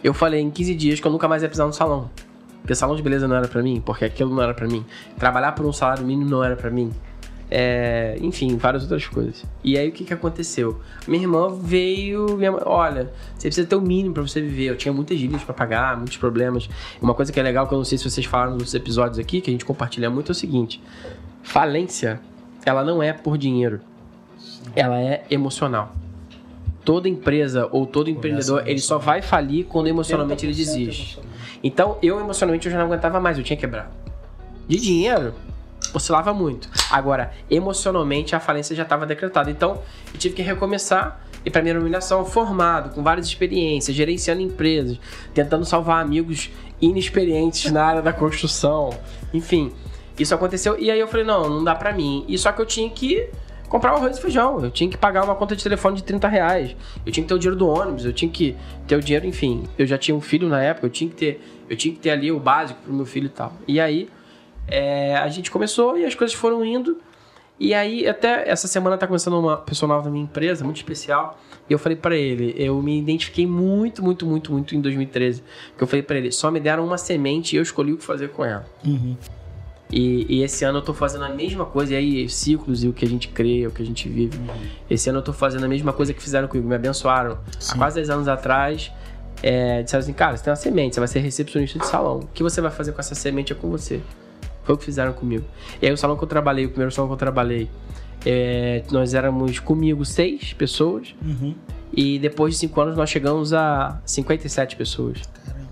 [0.03, 2.09] eu falei em 15 dias que eu nunca mais ia pisar no salão.
[2.61, 4.83] Porque salão de beleza não era pra mim, porque aquilo não era pra mim.
[5.19, 6.91] Trabalhar por um salário mínimo não era pra mim.
[7.55, 9.45] É, enfim, várias outras coisas.
[9.63, 10.81] E aí o que que aconteceu?
[11.07, 14.71] Minha irmã veio, minha mãe, olha, você precisa ter o mínimo pra você viver.
[14.71, 16.67] Eu tinha muitas dívidas pra pagar, muitos problemas.
[16.99, 19.39] Uma coisa que é legal que eu não sei se vocês falaram nos episódios aqui,
[19.39, 20.81] que a gente compartilha muito é o seguinte:
[21.43, 22.19] falência,
[22.65, 23.81] ela não é por dinheiro.
[24.75, 25.95] Ela é emocional.
[26.83, 31.19] Toda empresa ou todo empreendedor, ele só vai falir quando emocionalmente ele 80% desiste.
[31.63, 33.89] Então, eu emocionalmente eu já não aguentava mais, eu tinha quebrado.
[34.67, 35.35] De dinheiro,
[35.93, 36.69] oscilava muito.
[36.89, 39.49] Agora, emocionalmente a falência já estava decretada.
[39.49, 39.81] Então,
[40.13, 41.21] eu tive que recomeçar.
[41.45, 44.97] E para minha iluminação, formado, com várias experiências, gerenciando empresas,
[45.33, 46.49] tentando salvar amigos
[46.81, 48.91] inexperientes na área da construção.
[49.33, 49.73] Enfim,
[50.17, 50.79] isso aconteceu.
[50.79, 52.23] E aí eu falei, não, não dá pra mim.
[52.29, 53.29] E só que eu tinha que
[53.67, 54.63] comprar arroz e feijão.
[54.63, 56.75] Eu tinha que pagar uma conta de telefone de 30 reais.
[57.05, 58.55] Eu tinha que ter o dinheiro do ônibus, eu tinha que
[58.87, 59.63] ter o dinheiro, enfim.
[59.77, 62.11] Eu já tinha um filho na época, eu tinha que ter, eu tinha que ter
[62.11, 63.51] ali o básico pro meu filho e tal.
[63.67, 64.09] E aí
[64.67, 66.97] é, a gente começou e as coisas foram indo.
[67.59, 71.39] E aí, até essa semana tá começando uma pessoa nova na minha empresa, muito especial.
[71.69, 75.43] E eu falei pra ele, eu me identifiquei muito, muito, muito, muito em 2013.
[75.77, 78.03] Que eu falei pra ele, só me deram uma semente e eu escolhi o que
[78.03, 78.65] fazer com ela.
[78.83, 79.15] Uhum.
[79.91, 82.93] E, e esse ano eu tô fazendo a mesma coisa, e aí ciclos e o
[82.93, 84.39] que a gente crê, o que a gente vive.
[84.89, 87.37] Esse ano eu tô fazendo a mesma coisa que fizeram comigo, me abençoaram.
[87.59, 87.75] Sim.
[87.75, 88.91] Há quase 10 anos atrás,
[89.43, 92.21] é, disseram assim, cara, você tem uma semente, você vai ser recepcionista de salão.
[92.21, 94.01] O que você vai fazer com essa semente é com você.
[94.63, 95.45] Foi o que fizeram comigo.
[95.81, 97.69] E aí o salão que eu trabalhei, o primeiro salão que eu trabalhei,
[98.25, 101.53] é, nós éramos comigo seis pessoas, Uhum.
[101.95, 105.19] e depois de cinco anos nós chegamos a 57 pessoas.
[105.45, 105.67] Caramba.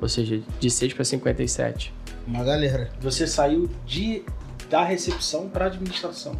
[0.00, 1.92] Ou seja, de 6 para 57.
[2.26, 2.90] Uma galera.
[3.00, 4.22] Você saiu de,
[4.70, 6.36] da recepção para administração.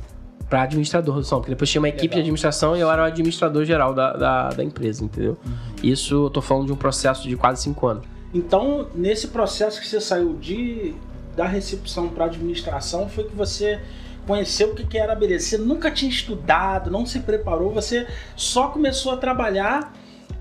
[0.48, 2.14] Pra administrador do salão, porque depois tinha uma equipe Legal.
[2.16, 5.36] de administração e eu era o administrador geral da, da, da empresa, entendeu?
[5.82, 8.04] Isso eu tô falando de um processo de quase cinco anos.
[8.32, 10.94] Então, nesse processo que você saiu de
[11.38, 13.80] da recepção para administração, foi que você
[14.26, 15.46] conheceu o que era a beleza.
[15.46, 19.94] Você nunca tinha estudado, não se preparou, você só começou a trabalhar,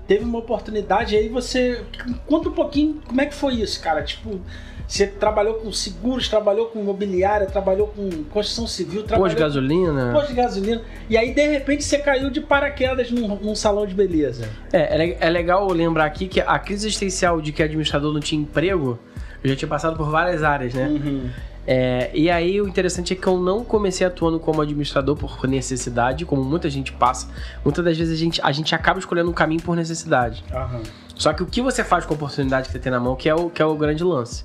[0.08, 1.84] teve uma oportunidade, aí você
[2.26, 4.02] conta um pouquinho como é que foi isso, cara.
[4.02, 4.40] Tipo,
[4.88, 10.06] você trabalhou com seguros, trabalhou com imobiliária, trabalhou com construção civil, Pôs trabalhou de gasolina.
[10.06, 13.86] com posto de gasolina, e aí de repente você caiu de paraquedas num, num salão
[13.86, 14.48] de beleza.
[14.72, 18.40] É, é, é legal lembrar aqui que a crise existencial de que administrador não tinha
[18.40, 18.98] emprego,
[19.42, 20.88] eu já tinha passado por várias áreas, né?
[20.88, 21.30] Uhum.
[21.70, 26.24] É, e aí o interessante é que eu não comecei atuando como administrador por necessidade,
[26.24, 27.28] como muita gente passa.
[27.62, 30.42] Muitas das vezes a gente, a gente acaba escolhendo um caminho por necessidade.
[30.50, 30.80] Aham.
[31.14, 33.28] Só que o que você faz com a oportunidade que você tem na mão, que
[33.28, 34.44] é o, que é o grande lance.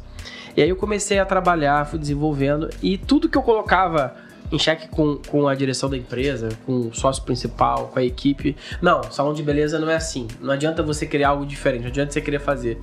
[0.57, 4.15] E aí eu comecei a trabalhar, fui desenvolvendo, e tudo que eu colocava
[4.53, 8.55] em xeque com, com a direção da empresa, com o sócio principal, com a equipe.
[8.79, 10.27] Não, salão de beleza não é assim.
[10.39, 12.77] Não adianta você criar algo diferente, não adianta você querer fazer.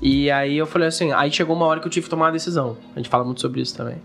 [0.00, 2.32] E aí eu falei assim, aí chegou uma hora que eu tive que tomar uma
[2.32, 2.76] decisão.
[2.96, 3.96] A gente fala muito sobre isso também.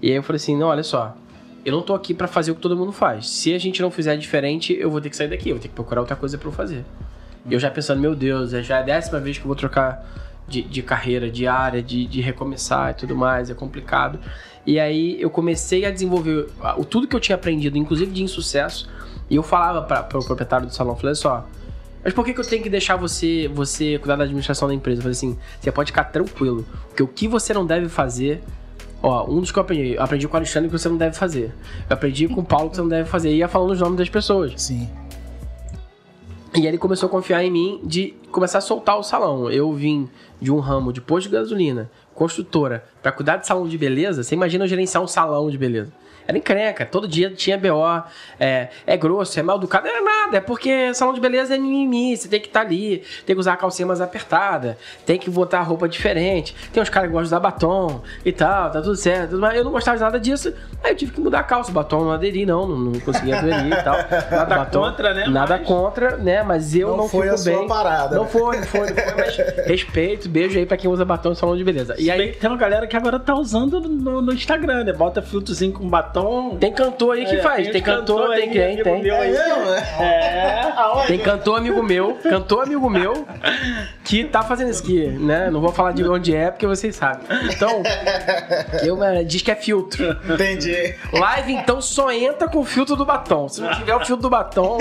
[0.00, 1.14] E aí eu falei assim, não, olha só,
[1.62, 3.28] eu não tô aqui pra fazer o que todo mundo faz.
[3.28, 5.68] Se a gente não fizer diferente, eu vou ter que sair daqui, eu vou ter
[5.68, 6.86] que procurar outra coisa pra eu fazer.
[7.44, 10.06] E eu já pensando, meu Deus, é já a décima vez que eu vou trocar
[10.48, 14.18] de, de carreira, de área, de, de recomeçar e tudo mais, é complicado.
[14.66, 18.88] E aí eu comecei a desenvolver o tudo que eu tinha aprendido, inclusive de insucesso,
[19.28, 21.46] e eu falava para o proprietário do salão, falei "Olha só,
[22.02, 25.00] Mas por que, que eu tenho que deixar você você cuidar da administração da empresa?
[25.00, 26.64] Eu falei assim, você pode ficar tranquilo.
[26.88, 28.42] Porque o que você não deve fazer.
[29.02, 29.94] Ó, um dos que eu aprendi.
[29.94, 31.52] Eu aprendi com o Alexandre que você não deve fazer.
[31.88, 33.30] Eu aprendi com o Paulo que você não deve fazer.
[33.30, 34.52] E ia falando os nomes das pessoas.
[34.56, 34.88] Sim.
[36.54, 39.50] E ele começou a confiar em mim de começar a soltar o salão.
[39.50, 40.08] Eu vim
[40.40, 41.90] de um ramo de posto de gasolina,
[42.20, 44.22] construtora, pra cuidar de salão de beleza.
[44.22, 45.90] Você imagina eu gerenciar um salão de beleza.
[46.26, 48.02] Era encrenca, todo dia tinha BO,
[48.38, 51.58] é, é grosso, é mal educado, não é nada, é porque salão de beleza é
[51.58, 55.28] mimimi, você tem que estar ali, tem que usar a calcinha mais apertada, tem que
[55.28, 58.94] botar roupa diferente, tem uns caras que gostam de usar batom e tal, tá tudo
[58.96, 60.54] certo, mas eu não gostava de nada disso,
[60.84, 63.38] aí eu tive que mudar a calça, o batom não aderi não, não, não conseguia
[63.38, 63.96] aderir e tal.
[64.30, 65.26] Nada Batom- contra, né?
[65.26, 67.66] Nada Mas- contra, né, mas eu Não não, foi fico a sua bem.
[67.68, 68.28] parada, Não né?
[68.30, 71.56] foi, não foi, não foi, mas respeito, beijo aí pra quem usa batom em salão
[71.56, 71.94] de beleza.
[71.98, 74.92] E aí aí tem uma galera que agora tá usando no, no Instagram, né?
[74.92, 76.09] Bota filtrozinho com batom.
[76.58, 79.02] Tem cantor aí que É, faz, tem tem cantor, cantor tem quem, tem.
[79.02, 79.36] meu É aí.
[79.36, 80.04] É.
[80.04, 80.72] É.
[80.76, 81.06] Aonde?
[81.06, 83.26] Tem cantor amigo meu, cantor amigo meu,
[84.04, 85.50] que tá fazendo isso aqui, né?
[85.50, 87.26] Não vou falar de onde é, porque vocês sabem.
[87.52, 87.82] Então,
[88.82, 90.16] eu, é, diz que é filtro.
[90.28, 90.94] Entendi.
[91.12, 93.48] Live, então, só entra com o filtro do batom.
[93.48, 94.78] Se não tiver o filtro do batom,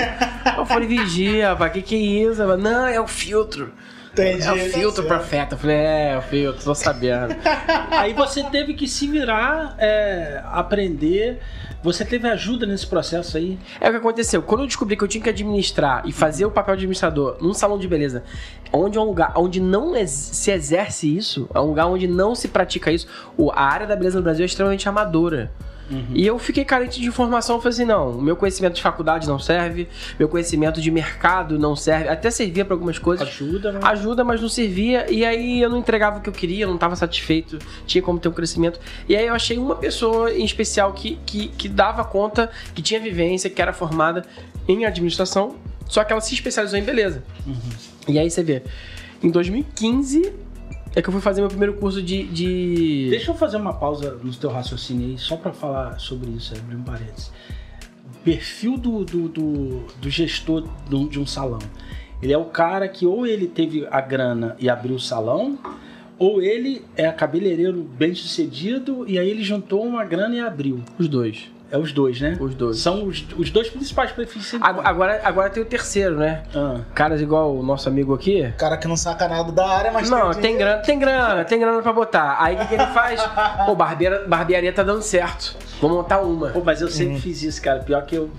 [0.58, 2.44] eu falei, vigia, rapaz, que que é isso?
[2.58, 3.72] Não, é o filtro.
[4.22, 4.48] Entendi.
[4.48, 5.56] É o filtro, Tá profeta.
[5.56, 7.36] Eu falei, é, o filtro, tô sabendo.
[7.92, 11.40] Aí você teve que se virar, é, aprender.
[11.82, 13.58] Você teve ajuda nesse processo aí?
[13.80, 14.42] É o que aconteceu.
[14.42, 17.54] Quando eu descobri que eu tinha que administrar e fazer o papel de administrador num
[17.54, 18.22] salão de beleza,
[18.74, 22.36] onde é um lugar onde não ex- se exerce isso, é um lugar onde não
[22.36, 23.08] se pratica isso,
[23.54, 25.54] a área da beleza no Brasil é extremamente amadora.
[26.14, 29.88] E eu fiquei carente de informação, falei assim, não, meu conhecimento de faculdade não serve,
[30.18, 33.80] meu conhecimento de mercado não serve, até servia para algumas coisas, Ajuda, né?
[33.84, 35.12] ajuda, mas não servia.
[35.12, 38.20] E aí eu não entregava o que eu queria, eu não estava satisfeito, tinha como
[38.20, 38.80] ter um crescimento.
[39.08, 43.00] E aí eu achei uma pessoa em especial que, que, que dava conta, que tinha
[43.00, 44.24] vivência, que era formada
[44.68, 45.56] em administração,
[45.88, 47.24] só que ela se especializou em beleza.
[48.08, 48.62] E aí você vê,
[49.24, 50.32] em 2015
[50.96, 52.24] é que eu fui fazer meu primeiro curso de.
[52.24, 53.08] de...
[53.10, 56.76] Deixa eu fazer uma pausa no teu raciocínio aí, só pra falar sobre isso, abrir
[56.76, 57.32] um parênteses.
[58.14, 60.68] O perfil do, do, do, do gestor
[61.10, 61.60] de um salão.
[62.22, 65.58] Ele é o cara que ou ele teve a grana e abriu o salão,
[66.18, 70.82] ou ele é cabeleireiro bem sucedido e aí ele juntou uma grana e abriu.
[70.98, 71.50] Os dois.
[71.72, 72.36] É os dois, né?
[72.40, 72.80] Os dois.
[72.80, 74.56] São os, os dois principais perfis.
[74.56, 76.42] Ag- Agora, agora tem o terceiro, né?
[76.56, 80.10] Ah, Caras igual o nosso amigo aqui, Cara que não saca nada da área, mas
[80.10, 82.38] Não, tem, tem grana, tem grana, tem grana pra botar.
[82.40, 83.22] Aí o que, que ele faz?
[83.66, 85.56] Pô, barbeira, barbearia tá dando certo.
[85.80, 86.50] Vou montar uma.
[86.50, 87.80] Pô, mas eu sempre fiz isso, cara.
[87.80, 88.30] Pior que eu.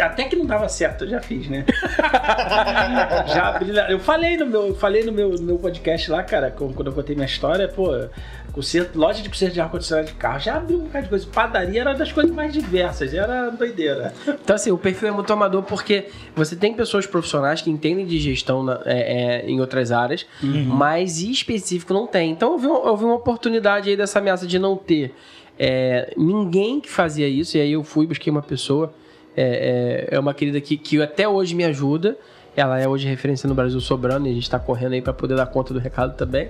[0.00, 1.64] Até que não dava certo, eu já fiz, né?
[3.26, 3.72] já abri.
[3.88, 6.92] Eu falei no meu, eu falei no meu, no meu podcast lá, cara, quando eu
[6.92, 7.90] contei minha história, pô,
[8.56, 11.26] conserto, loja de conserto de ar-condicionado de carro, já abri um bocado de coisa.
[11.32, 14.12] Padaria era das coisas mais diversas, era doideira.
[14.26, 18.18] Então, assim, o perfil é muito amador porque você tem pessoas profissionais que entendem de
[18.18, 20.26] gestão na- é, é, em outras áreas,
[20.66, 22.30] mas em específico não tem.
[22.32, 25.14] Então, eu vi, uma- eu vi uma oportunidade aí dessa ameaça de não ter
[25.58, 28.92] é, ninguém que fazia isso, e aí eu fui, busquei uma pessoa,
[29.36, 32.16] é, é, é uma querida que, que até hoje me ajuda.
[32.54, 35.34] Ela é hoje referência no Brasil sobrando e a gente tá correndo aí para poder
[35.36, 36.48] dar conta do recado também.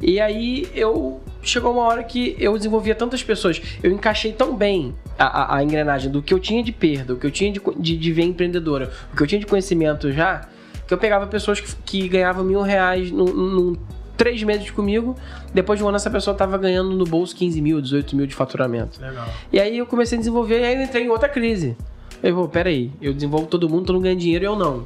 [0.00, 4.94] E aí eu chegou uma hora que eu desenvolvia tantas pessoas, eu encaixei tão bem
[5.18, 7.60] a, a- a engrenagem do que eu tinha de perda, o que eu tinha de,
[7.78, 10.48] de, de ver empreendedora, o que eu tinha de conhecimento já,
[10.86, 13.76] que eu pegava pessoas que, que ganhavam mil reais num, num-
[14.16, 15.16] três meses comigo,
[15.54, 18.34] depois de um ano essa pessoa tava ganhando no bolso 15 mil, 18 mil de
[18.34, 19.00] faturamento.
[19.00, 19.26] Legal.
[19.50, 21.74] E aí eu comecei a desenvolver e aí eu entrei em outra crise.
[22.22, 24.84] Eu vou, peraí, eu desenvolvo todo mundo, todo mundo ganha dinheiro e eu não.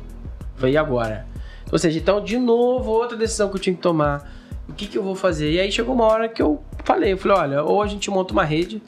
[0.55, 1.27] Falei, e agora?
[1.73, 4.44] Ou seja, então de novo, outra decisão que eu tinha que tomar.
[4.69, 5.53] O que, que eu vou fazer?
[5.53, 8.33] E aí chegou uma hora que eu falei, eu falei, olha, ou a gente monta
[8.33, 8.83] uma rede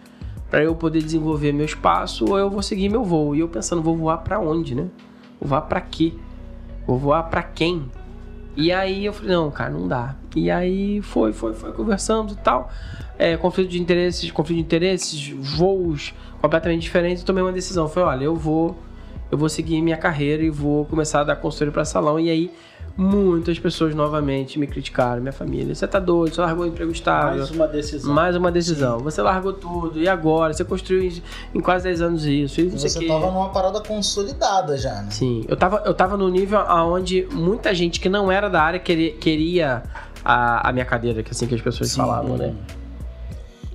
[0.51, 3.35] para eu poder desenvolver meu espaço, ou eu vou seguir meu voo.
[3.35, 4.87] E eu pensando, vou voar para onde, né?
[5.41, 6.15] Vou voar para quê?
[6.87, 7.91] Vou voar para quem?
[8.57, 10.17] E aí eu falei, não, cara, não dá.
[10.35, 12.71] E aí foi, foi, foi, conversamos e tal.
[13.19, 17.23] É, conflito de interesses, conflito de interesses, voos completamente diferentes.
[17.23, 17.87] Eu tomei uma decisão.
[17.87, 18.75] Falei, olha, eu vou,
[19.31, 22.19] eu vou seguir minha carreira e vou começar a dar consultoria para salão.
[22.19, 22.51] E aí
[22.97, 25.75] muitas pessoas novamente me criticaram, minha família.
[25.75, 27.39] Você tá doido, você largou o emprego estável.
[27.39, 28.15] Mais uma decisão.
[28.15, 28.99] Mais uma decisão.
[29.01, 30.01] Você largou tudo.
[30.01, 30.55] E agora?
[30.55, 31.23] Você construiu em,
[31.55, 32.61] em quase 10 anos isso.
[32.61, 33.07] E Você quê.
[33.07, 35.11] tava numa parada consolidada já, né?
[35.11, 38.81] Sim, eu tava, eu tava no nível onde muita gente que não era da área
[38.81, 39.83] queria, queria
[40.25, 41.97] a, a minha cadeira, que é assim que as pessoas Sim.
[41.99, 42.55] falavam, né?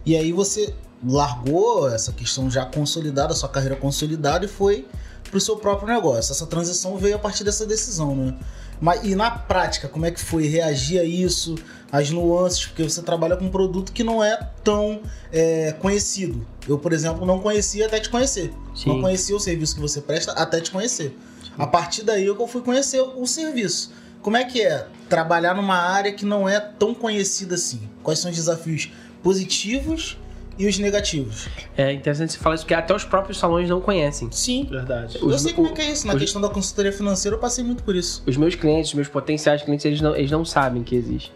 [0.03, 0.73] E aí você
[1.07, 4.87] largou essa questão já consolidada, sua carreira consolidada e foi
[5.29, 6.31] pro seu próprio negócio.
[6.31, 8.35] Essa transição veio a partir dessa decisão, né?
[8.81, 11.53] Mas e na prática, como é que foi reagir a isso,
[11.91, 16.45] as nuances, porque você trabalha com um produto que não é tão é, conhecido.
[16.67, 18.51] Eu, por exemplo, não conhecia até te conhecer.
[18.73, 18.89] Sim.
[18.89, 21.15] Não conhecia o serviço que você presta até te conhecer.
[21.57, 23.93] A partir daí eu fui conhecer o serviço.
[24.21, 27.87] Como é que é trabalhar numa área que não é tão conhecida assim?
[28.01, 28.91] Quais são os desafios
[29.21, 30.17] positivos
[30.57, 31.47] e os negativos?
[31.77, 34.29] É interessante você falar isso, porque até os próprios salões não conhecem.
[34.31, 34.67] Sim.
[34.69, 35.17] Verdade.
[35.19, 36.05] Eu Os- sei como é o- que é isso.
[36.05, 38.21] Na os- questão da consultoria financeira, eu passei muito por isso.
[38.27, 41.31] Os meus clientes, os meus potenciais clientes, eles não, eles não sabem que existe.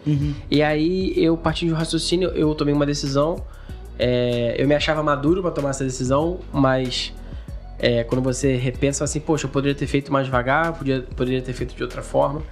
[0.50, 3.36] E aí, eu, partindo de um raciocínio, eu tomei uma decisão.
[3.98, 7.14] é, eu me achava maduro para tomar essa decisão, mas
[7.78, 11.54] é, quando você repensa assim, poxa, eu poderia ter feito mais devagar, podia, poderia ter
[11.54, 12.42] feito de outra forma.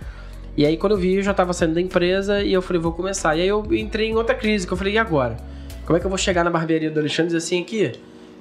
[0.57, 2.93] E aí, quando eu vi, eu já estava saindo da empresa e eu falei, vou
[2.93, 3.37] começar.
[3.37, 5.37] E aí, eu entrei em outra crise, que eu falei, e agora?
[5.85, 7.93] Como é que eu vou chegar na barbearia do Alexandre e dizer assim, aqui,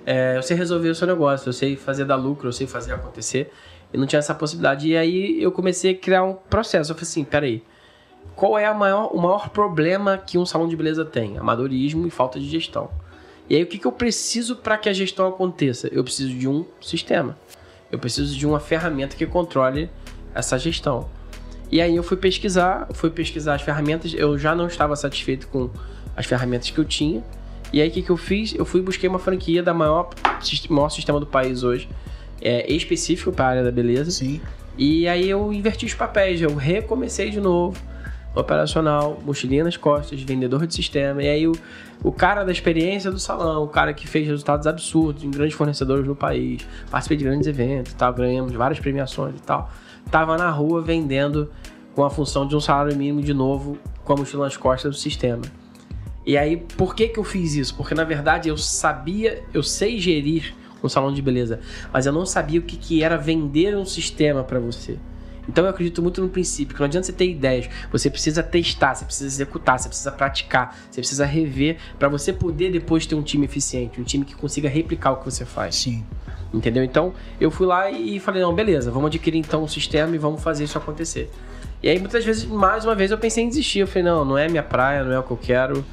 [0.06, 2.94] é, eu sei resolver o seu negócio, eu sei fazer dar lucro, eu sei fazer
[2.94, 3.52] acontecer.
[3.94, 4.88] E não tinha essa possibilidade.
[4.88, 6.92] E aí, eu comecei a criar um processo.
[6.92, 7.64] Eu falei assim, peraí,
[8.36, 11.38] qual é maior, o maior problema que um salão de beleza tem?
[11.38, 12.90] Amadorismo e falta de gestão.
[13.50, 15.90] E aí, o que, que eu preciso para que a gestão aconteça?
[15.92, 17.38] Eu preciso de um sistema.
[17.92, 19.90] Eu preciso de uma ferramenta que controle
[20.34, 21.10] essa gestão.
[21.70, 24.14] E aí eu fui pesquisar, fui pesquisar as ferramentas.
[24.16, 25.70] Eu já não estava satisfeito com
[26.16, 27.24] as ferramentas que eu tinha.
[27.72, 28.54] E aí o que, que eu fiz?
[28.54, 30.10] Eu fui e busquei uma franquia da maior,
[30.70, 31.90] maior sistema do país hoje,
[32.42, 34.12] é, específico para a área da beleza.
[34.12, 34.40] Sim.
[34.78, 37.78] E aí eu inverti os papéis, eu recomecei de novo.
[38.36, 41.22] Operacional, mochilinha nas costas, vendedor de sistema.
[41.22, 41.54] E aí o,
[42.04, 46.08] o cara da experiência do salão, o cara que fez resultados absurdos em grandes fornecedores
[46.08, 49.72] no país, participei de grandes eventos tal, ganhamos várias premiações e tal.
[50.10, 51.52] Tava na rua vendendo
[51.94, 54.98] com a função de um salário mínimo de novo com a mochila nas costas do
[54.98, 55.44] sistema.
[56.26, 57.76] E aí, por que que eu fiz isso?
[57.76, 61.60] Porque na verdade eu sabia, eu sei gerir um salão de beleza,
[61.92, 64.98] mas eu não sabia o que, que era vender um sistema para você.
[65.48, 68.96] Então eu acredito muito no princípio, que não adianta você ter ideias, você precisa testar,
[68.96, 73.22] você precisa executar, você precisa praticar, você precisa rever para você poder depois ter um
[73.22, 75.76] time eficiente, um time que consiga replicar o que você faz.
[75.76, 76.06] Sim.
[76.54, 76.84] Entendeu?
[76.84, 80.42] Então eu fui lá e falei, não, beleza, vamos adquirir então um sistema e vamos
[80.42, 81.30] fazer isso acontecer.
[81.82, 83.80] E aí muitas vezes, mais uma vez, eu pensei em desistir.
[83.80, 85.84] Eu falei, não, não é minha praia, não é o que eu quero.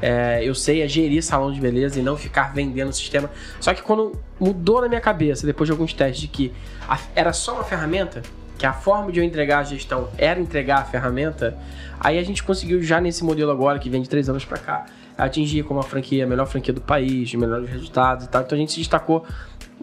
[0.00, 3.30] É, eu sei é gerir salão de beleza e não ficar vendendo o sistema.
[3.60, 6.52] Só que quando mudou na minha cabeça, depois de alguns testes, de que
[6.88, 8.22] a- era só uma ferramenta,
[8.56, 11.56] que a forma de eu entregar a gestão era entregar a ferramenta,
[12.00, 14.86] aí a gente conseguiu já nesse modelo agora, que vem de três anos pra cá,
[15.16, 18.42] atingir como a franquia, a melhor franquia do país, de melhores resultados e tal.
[18.42, 19.24] Então a gente se destacou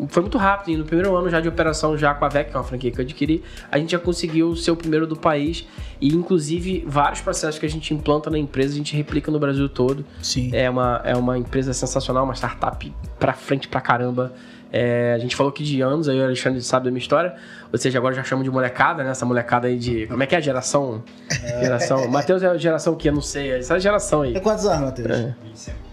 [0.09, 0.73] foi muito rápido.
[0.73, 2.91] E no primeiro ano já de operação, já com a VEC, que é uma franquia
[2.91, 5.65] que eu adquiri, a gente já conseguiu ser o primeiro do país.
[5.99, 9.67] E, inclusive, vários processos que a gente implanta na empresa, a gente replica no Brasil
[9.69, 10.05] todo.
[10.21, 10.49] Sim.
[10.53, 14.33] É uma, é uma empresa sensacional, uma startup pra frente pra caramba.
[14.71, 17.35] É, a gente falou aqui de anos, aí o Alexandre sabe da minha história.
[17.71, 19.11] Ou seja, agora já chamo de molecada, né?
[19.11, 20.05] Essa molecada aí de.
[20.07, 21.01] Como é que é a geração?
[21.61, 22.09] Geração.
[22.09, 23.51] Matheus é a geração que eu não sei.
[23.51, 24.35] Essa geração aí.
[24.35, 25.09] É quantos anos, Matheus?
[25.09, 25.35] É.
[25.43, 25.84] 25?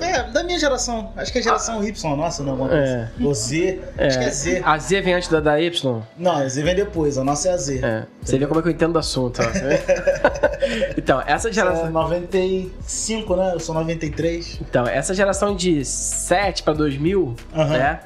[0.00, 1.12] É, da minha geração.
[1.16, 2.52] Acho que é geração Y, nossa, não.
[2.52, 3.08] Alguma É.
[3.16, 3.28] coisa.
[3.30, 3.80] O Z.
[3.98, 4.62] Acho que é Z.
[4.64, 6.02] A Z vem antes da, da Y.
[6.18, 7.80] Não, a Z vem depois, a nossa é a Z.
[7.82, 8.04] É.
[8.22, 9.40] Você vê como é que eu entendo do assunto.
[9.42, 9.44] ó.
[10.98, 11.90] então, essa É geração.
[11.90, 13.52] 95, né?
[13.54, 14.58] Eu sou 93.
[14.60, 17.68] Então, essa geração de 7 para 2000, Aham.
[17.68, 18.00] né?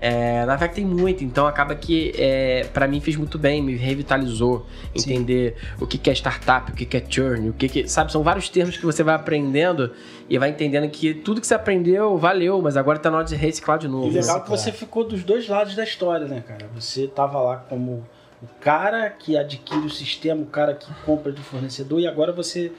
[0.00, 3.76] É, na VEC tem muito, então acaba que é, para mim fez muito bem, me
[3.76, 5.12] revitalizou Sim.
[5.12, 8.10] entender o que que é startup, o que que é churn, o que que, sabe,
[8.10, 9.92] são vários termos que você vai aprendendo
[10.26, 13.36] e vai entendendo que tudo que você aprendeu valeu, mas agora tá na hora de
[13.36, 14.06] reciclar de novo.
[14.06, 14.20] E né?
[14.22, 16.66] legal é que você ficou dos dois lados da história, né, cara?
[16.74, 18.02] Você tava lá como
[18.42, 22.72] o cara que adquire o sistema, o cara que compra do fornecedor, e agora você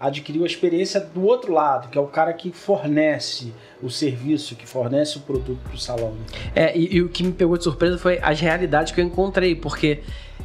[0.00, 4.66] adquiriu a experiência do outro lado, que é o cara que fornece o serviço, que
[4.66, 6.12] fornece o produto pro salão.
[6.12, 6.24] né?
[6.54, 9.54] É, e, e o que me pegou de surpresa foi as realidades que eu encontrei,
[9.54, 10.02] porque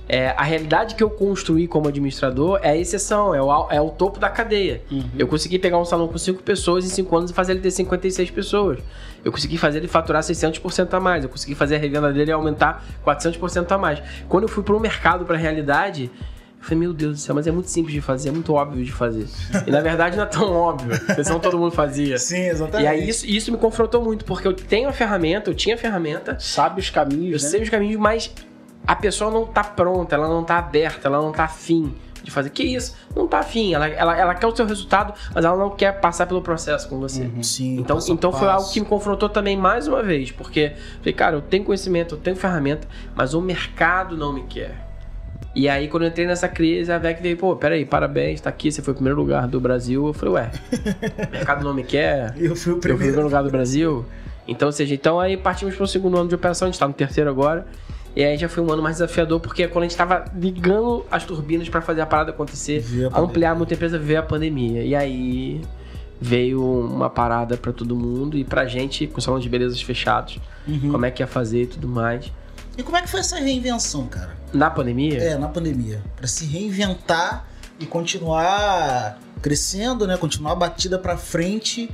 [0.07, 3.89] é, a realidade que eu construí como administrador é a exceção, é o, é o
[3.89, 4.81] topo da cadeia.
[5.17, 7.71] Eu consegui pegar um salão com 5 pessoas em 5 anos e fazer ele ter
[7.71, 8.79] 56 pessoas.
[9.23, 11.23] Eu consegui fazer ele faturar 600% a mais.
[11.23, 14.01] Eu consegui fazer a revenda dele aumentar 400% a mais.
[14.27, 16.11] Quando eu fui para o mercado, para a realidade,
[16.63, 18.83] eu falei, meu Deus do céu, mas é muito simples de fazer, é muito óbvio
[18.83, 19.27] de fazer.
[19.67, 22.17] E na verdade não é tão óbvio, porque senão todo mundo fazia.
[22.17, 22.83] Sim, exatamente.
[22.85, 25.77] E aí isso, isso me confrontou muito, porque eu tenho a ferramenta, eu tinha a
[25.77, 27.51] ferramenta, Sabe os caminhos, eu né?
[27.51, 28.31] sei os caminhos, mas
[28.87, 32.49] a pessoa não tá pronta, ela não tá aberta, ela não tá afim de fazer.
[32.51, 32.95] Que isso?
[33.13, 33.73] Não tá afim.
[33.73, 36.97] Ela, ela, ela quer o seu resultado, mas ela não quer passar pelo processo com
[36.97, 37.29] você.
[37.41, 38.59] Sim, Então, então foi passo.
[38.61, 42.19] algo que me confrontou também mais uma vez, porque falei, cara, eu tenho conhecimento, eu
[42.19, 44.92] tenho ferramenta, mas o mercado não me quer.
[45.55, 48.71] E aí, quando eu entrei nessa crise, a VEC veio, pô, peraí, parabéns, tá aqui,
[48.71, 50.07] você foi o primeiro lugar do Brasil.
[50.07, 50.51] Eu falei, ué,
[51.27, 53.23] o mercado não me quer, Eu fui o eu fui o primeiro primeiro.
[53.23, 54.03] lugar do Brasil.
[54.47, 56.87] Então, ou seja, então aí partimos para o segundo ano de operação, a gente tá
[56.87, 57.67] no terceiro agora.
[58.15, 61.23] E aí já foi um ano mais desafiador, porque quando a gente tava ligando as
[61.23, 64.83] turbinas para fazer a parada acontecer, a ampliar muita empresa, veio a pandemia.
[64.83, 65.61] E aí
[66.21, 70.91] veio uma parada para todo mundo e pra gente, com salões de belezas fechados, Uhum.
[70.91, 72.31] como é que ia fazer e tudo mais.
[72.77, 74.35] E como é que foi essa reinvenção, cara?
[74.53, 75.17] Na pandemia?
[75.21, 76.01] É, na pandemia.
[76.15, 77.45] Pra se reinventar
[77.79, 80.17] e continuar crescendo, né?
[80.17, 81.89] Continuar batida pra frente.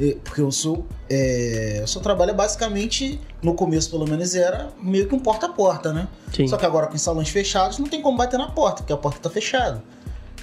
[0.00, 4.70] E- Porque o seu, é, o seu trabalho é basicamente, no começo pelo menos era,
[4.80, 6.08] meio que um porta a porta, né?
[6.34, 8.92] Sim, Só que agora com os salões fechados não tem como bater na porta, porque
[8.92, 9.82] a porta tá fechada.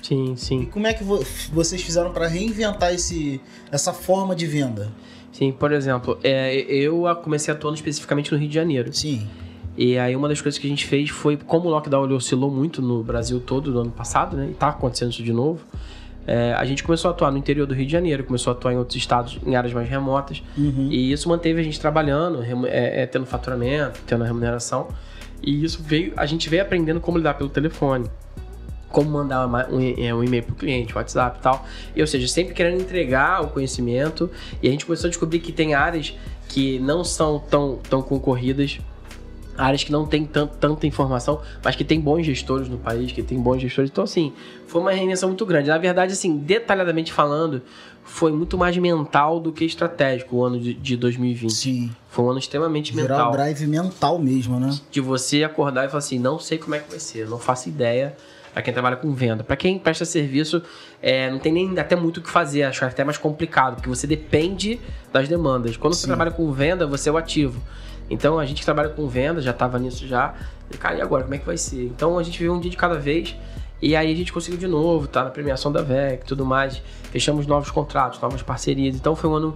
[0.04, 0.66] sim, E sim.
[0.66, 4.92] como é que vo- vocês fizeram pra reinventar esse, essa forma de venda?
[5.34, 8.94] Sim, por exemplo, é, eu comecei atuando especificamente no Rio de Janeiro.
[8.94, 9.28] Sim.
[9.82, 12.82] E aí uma das coisas que a gente fez foi, como o lockdown oscilou muito
[12.82, 14.50] no Brasil todo no ano passado, né?
[14.52, 15.62] E tá acontecendo isso de novo.
[16.28, 18.74] é, a gente começou a atuar no interior do Rio de Janeiro, começou a atuar
[18.74, 20.44] em outros estados, em áreas mais remotas.
[20.58, 20.90] Uhum.
[20.92, 24.90] E isso manteve a gente trabalhando, é, é, tendo faturamento, tendo remuneração.
[25.42, 28.06] E isso veio, a gente veio aprendendo como lidar pelo telefone,
[28.90, 31.66] como mandar um, é, um e-mail pro cliente, WhatsApp e tal.
[31.96, 34.30] E, ou seja, sempre querendo entregar o conhecimento.
[34.62, 36.14] E a gente começou a descobrir que tem áreas
[36.50, 38.78] que não são tão, tão concorridas,
[39.60, 43.22] áreas que não tem tan- tanta informação, mas que tem bons gestores no país, que
[43.22, 43.89] tem bons gestores.
[43.91, 44.32] Então, assim,
[44.68, 45.68] foi uma reinvenção muito grande.
[45.70, 47.62] Na verdade, assim, detalhadamente falando,
[48.03, 51.51] foi muito mais mental do que estratégico o ano de, de 2020.
[51.51, 51.91] Sim.
[52.10, 53.32] Foi um ano extremamente o mental.
[53.32, 54.70] drive mental mesmo, né?
[54.89, 57.70] De você acordar e falar assim, não sei como é que vai ser, não faço
[57.70, 58.16] ideia.
[58.51, 59.43] Pra quem trabalha com venda.
[59.43, 60.64] Pra quem presta serviço,
[61.03, 62.64] é, não tem nem até muito o que fazer.
[62.64, 64.80] Acho até mais complicado, porque você depende
[65.14, 65.78] das demandas.
[65.78, 66.07] Quando você Sim.
[66.07, 67.62] trabalha com venda, você é o ativo.
[68.10, 70.34] Então a gente que trabalha com venda, já tava nisso já.
[70.74, 71.24] E, cara, e agora?
[71.24, 71.84] Como é que vai ser?
[71.86, 73.36] Então a gente viu um dia de cada vez.
[73.82, 76.82] E aí a gente conseguiu de novo, tá na premiação da VEC e tudo mais.
[77.12, 78.95] Fechamos novos contratos, novas parcerias.
[78.95, 79.55] Então foi um ano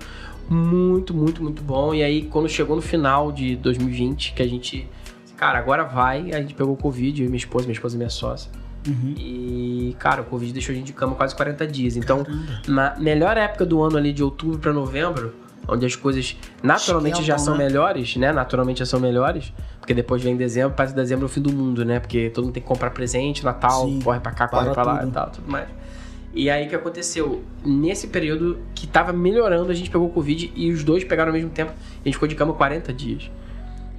[0.49, 1.93] muito, muito, muito bom.
[1.93, 4.87] E aí, quando chegou no final de 2020, que a gente.
[5.35, 6.31] Cara, agora vai.
[6.31, 8.49] A gente pegou o Covid, eu e minha esposa, minha esposa e minha sócia.
[8.87, 9.15] Uhum.
[9.17, 11.97] E, cara, o Covid deixou a gente de cama quase 40 dias.
[11.97, 12.61] Então, Caramba.
[12.67, 15.33] na melhor época do ano ali, de outubro pra novembro,
[15.67, 17.65] onde as coisas naturalmente já Esquentam, são né?
[17.65, 18.31] melhores, né?
[18.31, 19.53] Naturalmente já são melhores.
[19.79, 21.99] Porque depois vem dezembro, parece que dezembro é o fim do mundo, né?
[21.99, 24.99] Porque todo mundo tem que comprar presente, Natal, Sim, corre pra cá, corre pra lá
[24.99, 25.09] tudo.
[25.09, 25.67] e tal, tudo mais.
[26.33, 27.43] E aí o que aconteceu?
[27.63, 31.33] Nesse período que tava melhorando, a gente pegou o Covid e os dois pegaram ao
[31.33, 31.71] mesmo tempo.
[31.71, 33.29] A gente ficou de cama 40 dias.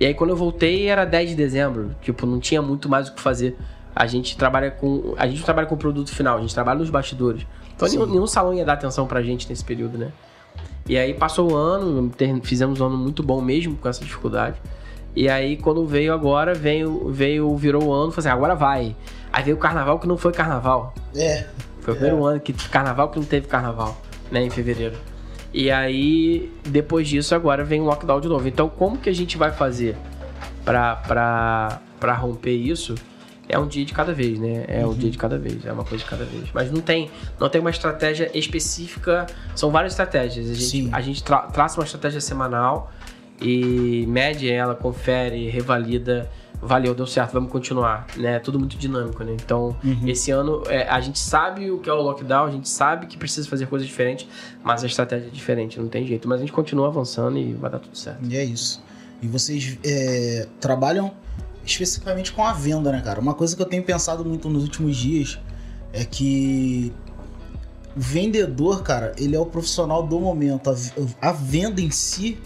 [0.00, 1.94] E aí quando eu voltei era 10 de dezembro.
[2.02, 3.56] Tipo, não tinha muito mais o que fazer.
[3.94, 5.14] A gente trabalha com.
[5.16, 7.46] A gente não trabalha com o produto final, a gente trabalha nos bastidores.
[7.76, 10.10] Então nenhum, nenhum salão ia dar atenção pra gente nesse período, né?
[10.88, 12.12] E aí passou o ano,
[12.42, 14.56] fizemos um ano muito bom mesmo com essa dificuldade.
[15.16, 18.96] E aí quando veio agora, veio, veio virou o ano, falei assim, agora vai.
[19.32, 20.94] Aí veio o carnaval que não foi carnaval.
[21.14, 21.46] É.
[21.80, 24.00] Foi o primeiro ano que carnaval que não teve carnaval,
[24.30, 24.96] né, em fevereiro.
[25.52, 28.48] E aí, depois disso, agora vem o lockdown de novo.
[28.48, 29.96] Então, como que a gente vai fazer
[30.64, 32.96] pra, pra, pra romper isso?
[33.48, 34.64] É um dia de cada vez, né?
[34.68, 36.44] É um dia de cada vez, é uma coisa de cada vez.
[36.54, 40.46] Mas não tem, não tem uma estratégia específica, são várias estratégias.
[40.50, 40.88] A gente, Sim.
[40.92, 42.90] a gente tra- traça uma estratégia semanal
[43.40, 46.30] e mede ela, confere, revalida.
[46.62, 48.38] Valeu, deu certo, vamos continuar, né?
[48.38, 49.32] Tudo muito dinâmico, né?
[49.34, 50.08] Então, Uhum.
[50.08, 53.18] esse ano é, a gente sabe o que é o lockdown, a gente sabe que
[53.18, 54.26] precisa fazer coisas diferentes,
[54.62, 56.26] mas a estratégia é diferente, não tem jeito.
[56.26, 58.20] Mas a gente continua avançando e vai dar tudo certo.
[58.24, 58.82] E é isso.
[59.20, 61.12] E vocês é, trabalham
[61.64, 63.20] especificamente com a venda, né, cara?
[63.20, 65.38] Uma coisa que eu tenho pensado muito nos últimos dias
[65.92, 66.92] é que
[67.96, 70.70] o vendedor, cara, ele é o profissional do momento.
[70.70, 72.38] A, a venda em si,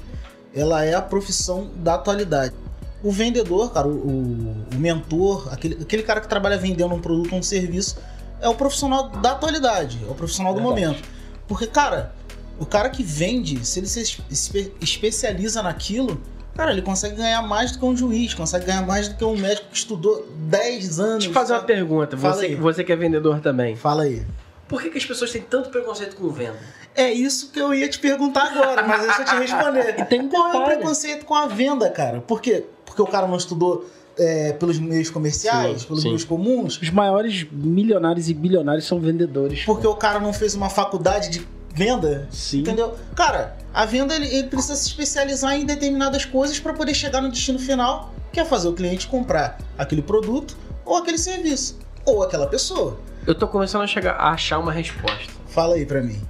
[0.55, 2.55] ela é a profissão da atualidade.
[3.03, 7.33] O vendedor, cara, o, o- o mentor, aquele, aquele cara que trabalha vendendo um produto
[7.33, 7.97] ou um serviço,
[8.41, 10.87] é o profissional da atualidade, é o profissional do Verdade.
[10.87, 11.05] momento.
[11.47, 12.13] Porque, cara,
[12.59, 14.01] o cara que vende, se ele se
[14.31, 16.21] espe- especializa naquilo,
[16.59, 19.37] cara, ele consegue ganhar mais do que um juiz, consegue ganhar mais do que um
[19.37, 21.15] médico que estudou 10 anos.
[21.25, 23.77] Deixa eu fazer uma pergunta, você, você que é vendedor também.
[23.77, 24.27] Fala aí.
[24.67, 26.59] Por que, que as pessoas têm tanto preconceito com venda?
[26.97, 29.93] É isso que eu ia te perguntar agora, mas deixa eu te responder.
[30.07, 32.21] tem um Qual é o preconceito com a venda, cara?
[32.21, 32.65] Por quê?
[32.85, 33.89] Porque o cara não estudou
[34.19, 36.09] é, pelos meios comerciais, Sim, pelos sim.
[36.09, 39.65] meios comuns, Os maiores milionários e bilionários são vendedores.
[39.65, 41.47] porque o cara não fez uma faculdade de
[41.79, 42.61] venda, Sim.
[42.61, 42.97] entendeu?
[43.15, 47.31] Cara, a venda ele, ele precisa se especializar em determinadas coisas para poder chegar no
[47.31, 52.49] destino final, que é fazer o cliente comprar aquele produto ou aquele serviço ou aquela
[52.49, 52.99] pessoa.
[53.25, 55.33] Eu tô começando a, chegar, a achar uma resposta.
[55.47, 56.21] Fala aí pra mim.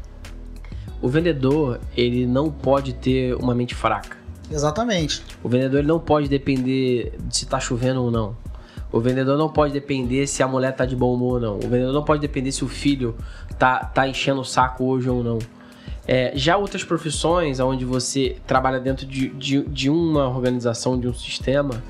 [1.00, 4.18] O vendedor, ele não pode ter uma mente fraca.
[4.50, 5.22] Exatamente.
[5.42, 8.36] O vendedor ele não pode depender de se tá chovendo ou não.
[8.90, 11.56] O vendedor não pode depender se a mulher tá de bom humor ou não.
[11.56, 13.14] O vendedor não pode depender se o filho
[13.58, 15.38] tá, tá enchendo o saco hoje ou não.
[16.06, 21.12] É, já outras profissões, onde você trabalha dentro de, de, de uma organização, de um
[21.12, 21.82] sistema,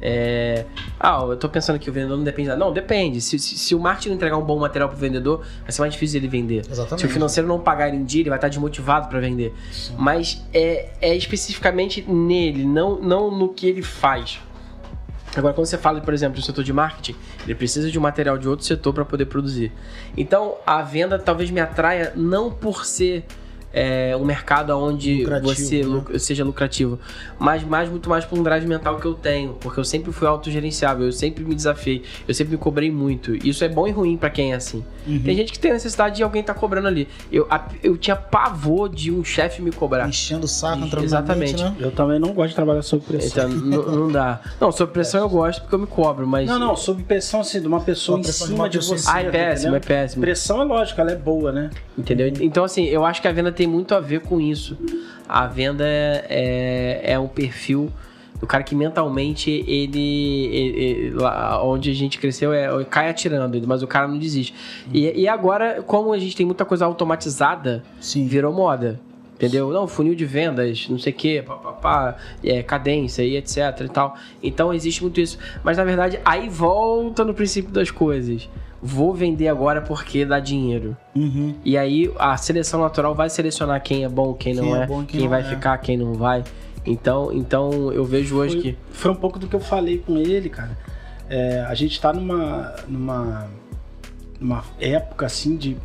[0.00, 0.64] é...
[1.00, 2.54] Ah, eu tô pensando que o vendedor não depende.
[2.54, 3.20] Não, depende.
[3.20, 5.92] Se, se, se o marketing não entregar um bom material pro vendedor, vai ser mais
[5.94, 6.62] difícil ele vender.
[6.70, 7.00] Exatamente.
[7.00, 9.54] Se o financeiro não pagar em dia, ele vai estar desmotivado para vender.
[9.98, 14.38] Mas é, é especificamente nele, não, não no que ele faz.
[15.36, 17.14] Agora, quando você fala, por exemplo, do setor de marketing,
[17.44, 19.70] ele precisa de um material de outro setor para poder produzir.
[20.16, 23.24] Então, a venda talvez me atraia não por ser
[23.76, 26.18] é, um mercado onde Lucrativo, você né?
[26.18, 26.98] seja lucrativo,
[27.38, 30.26] mas mais muito mais por um drive mental que eu tenho, porque eu sempre fui
[30.26, 33.36] autogerenciável, eu sempre me desafiei, eu sempre me cobrei muito.
[33.46, 34.82] Isso é bom e ruim para quem é assim.
[35.06, 35.20] Uhum.
[35.22, 37.06] Tem gente que tem necessidade de alguém estar cobrando ali.
[37.30, 40.08] Eu, a- eu tinha pavor de um chefe me cobrar.
[40.08, 41.62] Enchendo o saco, entrando exatamente.
[41.62, 41.74] né?
[41.78, 43.50] Eu também não gosto de trabalhar sob pressão.
[43.50, 44.40] Então, não dá.
[44.58, 46.48] Não, sob pressão eu gosto porque eu me cobro, mas.
[46.48, 48.96] Não, não, sob pressão assim, de uma pessoa Uma em de cima uma de, pessoa
[48.96, 49.10] em você.
[49.10, 50.20] Ah, é péssimo, é péssimo.
[50.22, 51.70] Pressão é lógico, ela é boa, né?
[51.98, 52.26] Entendeu?
[52.40, 54.76] Então, assim, eu acho que a venda tem muito a ver com isso.
[55.28, 57.90] A venda é, é, é um perfil
[58.40, 63.60] do cara que mentalmente ele, ele- ele- lá onde a gente cresceu é cai atirando,
[63.66, 64.54] mas o cara não desiste.
[64.92, 68.26] E, e agora, como a gente tem muita coisa automatizada, Sim.
[68.26, 69.00] virou moda.
[69.36, 69.70] Entendeu?
[69.70, 74.16] Não, funil de vendas, não sei o quê, papapá, é, cadência e etc e tal.
[74.42, 75.38] Então existe muito isso.
[75.62, 78.48] Mas na verdade, aí volta no princípio das coisas.
[78.82, 80.96] Vou vender agora porque dá dinheiro.
[81.14, 81.54] Uhum.
[81.64, 84.86] E aí a seleção natural vai selecionar quem é bom, quem, Quem não é é,
[84.86, 85.44] bom quem quem, não vai é.
[85.44, 86.42] ficar, quem não vai.
[86.86, 88.78] Então, então eu vejo hoje Foi, que.
[88.90, 90.78] foi um pouco do que eu falei com ele, cara.
[91.28, 93.48] É, a gente tá numa, numa,
[94.40, 95.76] numa época assim de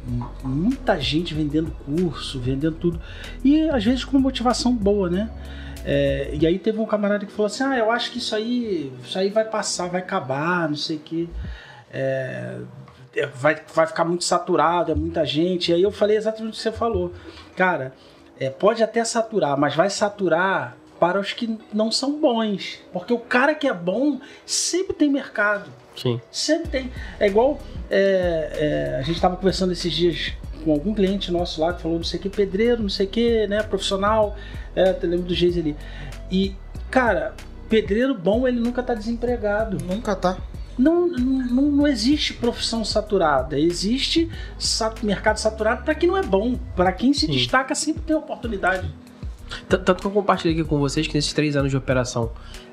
[0.44, 3.02] muita gente vendendo curso, vendendo tudo.
[3.44, 5.30] E às vezes com motivação boa, né?
[5.84, 8.94] É, e aí teve um camarada que falou assim: Ah, eu acho que isso aí,
[9.04, 11.28] isso aí vai passar, vai acabar, não sei o quê.
[11.92, 12.60] É,
[13.16, 15.72] é, vai, vai ficar muito saturado, é muita gente.
[15.72, 17.12] E aí eu falei exatamente o que você falou.
[17.56, 17.94] Cara,
[18.40, 22.80] é, pode até saturar, mas vai saturar para os que não são bons.
[22.94, 25.70] Porque o cara que é bom sempre tem mercado.
[25.96, 26.22] Sim.
[26.32, 26.92] Sempre tem.
[27.20, 27.60] É igual.
[27.90, 30.34] é, é, a gente estava conversando esses dias
[30.64, 33.10] com algum cliente nosso lá que falou não sei o que, pedreiro, não sei o
[33.10, 33.62] que, né?
[33.64, 34.36] Profissional.
[34.76, 35.76] É, eu lembro do Geis ali.
[36.32, 36.56] E,
[36.90, 37.34] cara,
[37.68, 39.78] pedreiro bom, ele nunca tá desempregado.
[39.84, 40.38] Nunca tá.
[40.78, 43.60] Não, não, não existe profissão saturada.
[43.60, 44.30] Existe
[45.04, 46.56] mercado saturado para quem não é bom.
[46.76, 47.34] Para quem se Sim.
[47.34, 48.90] destaca, sempre tem oportunidade.
[49.68, 52.32] Tanto que eu compartilhei aqui com vocês que nesses três anos de operação,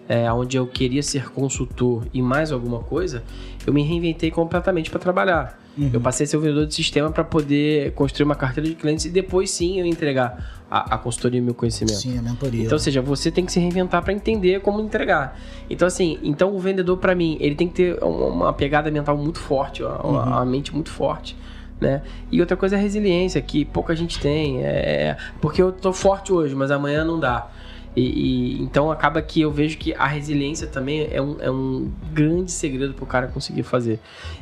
[0.08, 3.22] é, onde eu queria ser consultor e mais alguma coisa,
[3.66, 5.58] eu me reinventei completamente para trabalhar.
[5.76, 5.90] Uhum.
[5.92, 9.04] Eu passei a ser o vendedor de sistema para poder construir uma carteira de clientes
[9.04, 11.94] e depois sim eu entregar a, a consultoria e o meu conhecimento.
[11.98, 12.64] Sim, a mentoria.
[12.64, 15.38] Então, ou seja, você tem que se reinventar para entender como entregar.
[15.70, 19.38] Então, assim, então o vendedor, para mim, ele tem que ter uma, pegada mental muito
[19.38, 20.22] forte, uma- Uhum.
[20.22, 21.36] uma mente muito forte.
[21.80, 22.02] Né?
[22.32, 24.64] E outra coisa é a resiliência, que pouca gente tem.
[24.64, 27.48] É, porque eu tô forte hoje, mas amanhã não dá.
[27.94, 31.90] E, e- então acaba que eu vejo que a resiliência também é um, é um
[32.12, 34.00] grande segredo pro cara conseguir fazer.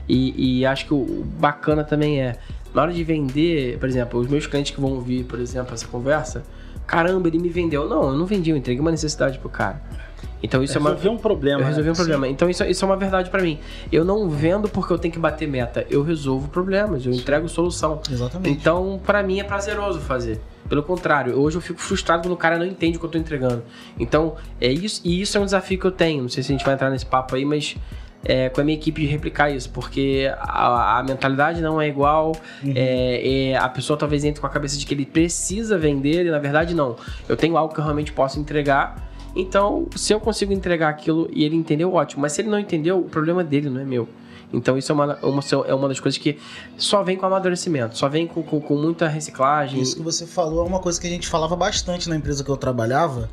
[0.09, 2.37] E, e acho que o, o bacana também é,
[2.75, 5.87] na hora de vender, por exemplo, os meus clientes que vão ouvir, por exemplo, essa
[5.87, 6.43] conversa,
[6.87, 7.89] caramba, ele me vendeu.
[7.89, 9.81] Não, eu não vendi, eu entreguei uma necessidade pro cara.
[10.47, 10.91] Então isso é, uma.
[10.91, 11.61] Resolver um problema.
[11.61, 11.93] Eu resolvi né?
[11.93, 12.29] um problema.
[12.29, 13.59] Então isso, isso é uma verdade pra mim.
[13.91, 15.85] Eu não vendo porque eu tenho que bater meta.
[15.91, 18.01] Eu resolvo problemas, eu entrego solução.
[18.11, 18.51] Exatamente.
[18.51, 20.41] Então, pra mim é prazeroso fazer.
[20.69, 23.19] Pelo contrário, hoje eu fico frustrado quando o cara não entende o que eu tô
[23.19, 23.63] entregando.
[23.99, 26.23] Então, é isso, e isso é um desafio que eu tenho.
[26.23, 27.77] Não sei se a gente vai entrar nesse papo aí, mas
[28.25, 32.33] é, com a minha equipe de replicar isso, porque a, a mentalidade não é igual.
[32.75, 36.31] É, é, a pessoa talvez entre com a cabeça de que ele precisa vender, e
[36.31, 36.97] na verdade não.
[37.29, 39.07] Eu tenho algo que eu realmente posso entregar.
[39.37, 42.23] Então, se eu consigo entregar aquilo e ele entendeu, ótimo.
[42.23, 44.09] Mas se ele não entendeu, o problema é dele, não é meu.
[44.53, 46.39] Então, isso é uma, uma, é uma das coisas que
[46.79, 49.81] só vem com amadurecimento, só vem com, com, com muita reciclagem.
[49.81, 52.51] Isso que você falou é uma coisa que a gente falava bastante na empresa que
[52.51, 53.29] eu trabalhava,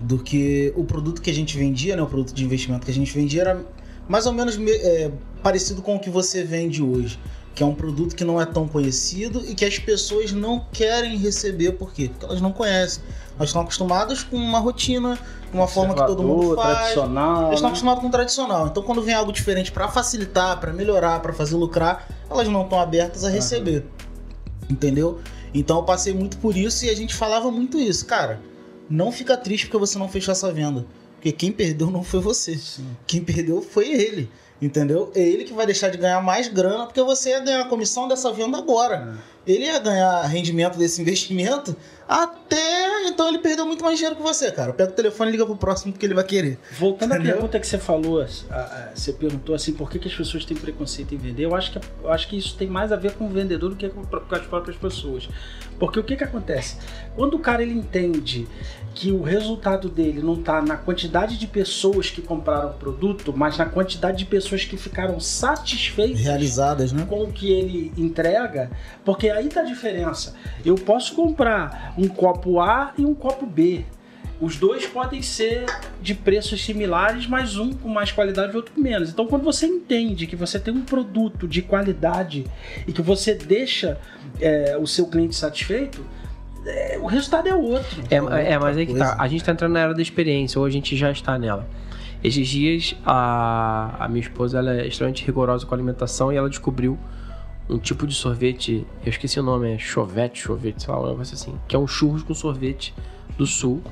[0.00, 2.94] do que o produto que a gente vendia, né, o produto de investimento que a
[2.94, 3.60] gente vendia era
[4.08, 5.10] mais ou menos me- é,
[5.42, 7.18] parecido com o que você vende hoje,
[7.54, 11.16] que é um produto que não é tão conhecido e que as pessoas não querem
[11.16, 12.10] receber, por quê?
[12.10, 13.02] Porque elas não conhecem.
[13.36, 15.18] Elas estão acostumadas com uma rotina,
[15.50, 16.78] com uma forma que todo mundo faz.
[16.78, 17.42] tradicional.
[17.42, 17.68] Elas estão né?
[17.68, 18.66] acostumadas com o tradicional.
[18.66, 22.78] Então, quando vem algo diferente pra facilitar, pra melhorar, pra fazer lucrar, elas não estão
[22.80, 23.84] abertas a receber.
[24.68, 25.20] Entendeu?
[25.52, 28.04] Então, eu passei muito por isso e a gente falava muito isso.
[28.06, 28.40] Cara,
[28.90, 30.84] não fica triste porque você não fechou essa venda.
[31.14, 32.56] Porque quem perdeu não foi você.
[32.56, 32.86] Sim.
[33.06, 34.30] Quem perdeu foi ele.
[34.60, 35.10] Entendeu?
[35.14, 38.08] É ele que vai deixar de ganhar mais grana porque você ia ganhar a comissão
[38.08, 39.16] dessa venda agora.
[39.46, 41.76] Ele ia ganhar rendimento desse investimento
[42.08, 43.08] até.
[43.08, 44.72] Então ele perdeu muito mais dinheiro que você, cara.
[44.72, 46.58] Pega o telefone e liga pro próximo porque ele vai querer.
[46.78, 47.34] Voltando à Entendeu?
[47.34, 48.24] pergunta que você falou,
[48.94, 51.44] você perguntou assim, por que, que as pessoas têm preconceito em vender?
[51.44, 53.76] Eu acho, que, eu acho que isso tem mais a ver com o vendedor do
[53.76, 55.28] que com, com as próprias pessoas.
[55.78, 56.76] Porque o que, que acontece?
[57.16, 58.46] Quando o cara ele entende
[58.94, 63.58] que o resultado dele não está na quantidade de pessoas que compraram o produto, mas
[63.58, 67.04] na quantidade de pessoas que ficaram satisfeitas Realizadas, né?
[67.08, 68.70] com o que ele entrega,
[69.04, 70.34] porque aí tá a diferença.
[70.64, 73.84] Eu posso comprar um copo A e um copo B.
[74.40, 75.64] Os dois podem ser
[76.02, 79.10] de preços similares, mas um com mais qualidade e outro com menos.
[79.10, 82.44] Então, quando você entende que você tem um produto de qualidade
[82.86, 83.98] e que você deixa
[84.40, 86.04] é, o seu cliente satisfeito,
[86.66, 88.02] é, o resultado é outro.
[88.10, 89.16] É, é mas aí que tá.
[89.18, 91.66] A gente tá entrando na era da experiência, ou a gente já está nela.
[92.22, 96.48] Esses dias, a, a minha esposa ela é extremamente rigorosa com a alimentação e ela
[96.48, 96.98] descobriu
[97.68, 101.34] um tipo de sorvete, eu esqueci o nome, é chovete, chovete, sei lá, um negócio
[101.34, 102.94] assim, que é um churros com sorvete
[103.38, 103.82] do sul.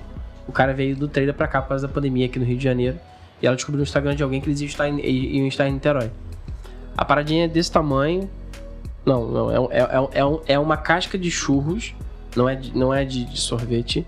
[0.47, 2.65] O cara veio do trailer pra cá por causa da pandemia aqui no Rio de
[2.65, 2.99] Janeiro.
[3.41, 5.73] E ela descobriu no Instagram de alguém que eles iam estar em, iam estar em
[5.73, 6.11] Niterói.
[6.97, 8.29] A paradinha é desse tamanho.
[9.05, 11.95] Não, não, é, é, é, é uma casca de churros,
[12.37, 14.07] não é, de, não é de, de sorvete,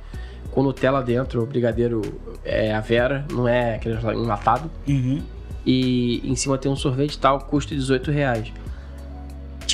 [0.53, 2.01] com Nutella dentro, o brigadeiro
[2.45, 4.71] é a Vera, não é aquele enlatado.
[4.87, 5.21] Uhum.
[5.67, 8.53] E em cima tem um sorvete tal, custa 18 reais.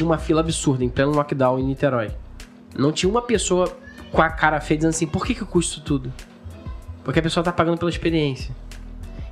[0.00, 2.10] Tinha uma fila absurda em pleno lockdown em Niterói.
[2.74, 3.70] Não tinha uma pessoa
[4.10, 6.10] com a cara feia dizendo assim, por que, que custa tudo?
[7.04, 8.50] Porque a pessoa tá pagando pela experiência.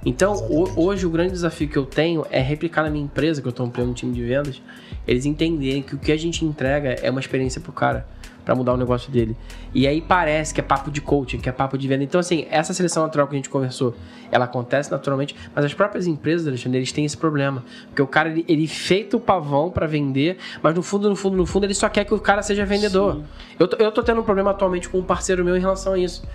[0.05, 3.49] Então, o, hoje o grande desafio que eu tenho é replicar na minha empresa, que
[3.49, 4.61] eu estou ampliando um time de vendas,
[5.07, 8.07] eles entenderem que o que a gente entrega é uma experiência pro cara
[8.49, 9.37] para mudar o negócio dele.
[9.75, 12.03] E aí parece que é papo de coaching, que é papo de venda.
[12.03, 13.95] Então, assim, essa seleção natural que a gente conversou,
[14.33, 17.63] ela acontece naturalmente, mas as próprias empresas, Alexandre, eles têm esse problema.
[17.89, 21.37] Porque o cara, ele, ele feita o pavão para vender, mas no fundo, no fundo,
[21.37, 23.21] no fundo, ele só quer que o cara seja vendedor.
[23.59, 25.99] Eu tô, eu tô tendo um problema atualmente com um parceiro meu em relação a
[25.99, 26.27] isso.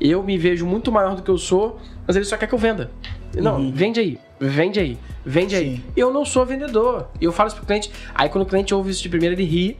[0.00, 2.58] Eu me vejo muito maior do que eu sou, mas ele só quer que eu
[2.60, 2.92] venda.
[3.34, 3.72] Não, uhum.
[3.72, 5.62] vende aí, vende aí, vende Sim.
[5.62, 5.84] aí.
[5.96, 7.08] Eu não sou vendedor.
[7.20, 7.90] E eu falo isso pro cliente.
[8.14, 9.76] Aí quando o cliente ouve isso de primeira, ele ri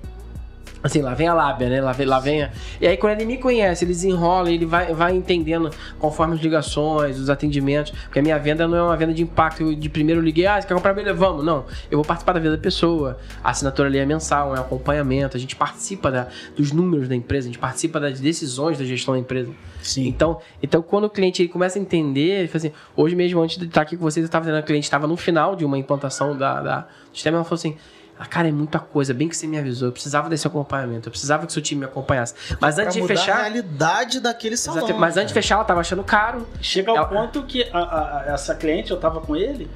[0.82, 1.80] Assim, lá vem a lábia, né?
[1.80, 2.50] Lá vem, lá vem a...
[2.80, 7.18] E aí, quando ele me conhece, ele desenrola, ele vai, vai entendendo conforme as ligações,
[7.18, 7.92] os atendimentos.
[7.92, 9.62] Porque a minha venda não é uma venda de impacto.
[9.62, 11.14] Eu, de primeiro eu liguei, ah, você quer comprar beleza?
[11.14, 11.44] Vamos.
[11.44, 11.64] Não.
[11.90, 13.18] Eu vou participar da vida da pessoa.
[13.42, 15.36] A assinatura ali é mensal, é um acompanhamento.
[15.36, 19.14] A gente participa da, dos números da empresa, a gente participa das decisões da gestão
[19.14, 19.50] da empresa.
[19.82, 20.06] Sim.
[20.06, 23.56] Então, então quando o cliente ele começa a entender, ele fala assim, hoje mesmo, antes
[23.56, 25.78] de estar aqui com vocês, eu estava vendo a cliente estava no final de uma
[25.78, 27.76] implantação da, da, do sistema, ela falou assim
[28.18, 29.12] ah, cara, é muita coisa.
[29.12, 29.88] Bem que você me avisou.
[29.88, 31.08] Eu precisava desse acompanhamento.
[31.08, 32.34] Eu precisava que seu time me acompanhasse.
[32.60, 33.40] Mas antes de fechar.
[33.40, 34.84] a realidade daquele salão.
[34.84, 36.46] Exato, mas antes de fechar, ela tava achando caro.
[36.60, 37.06] Chega ao ela...
[37.06, 39.68] ponto que a, a, essa cliente, eu tava com ele.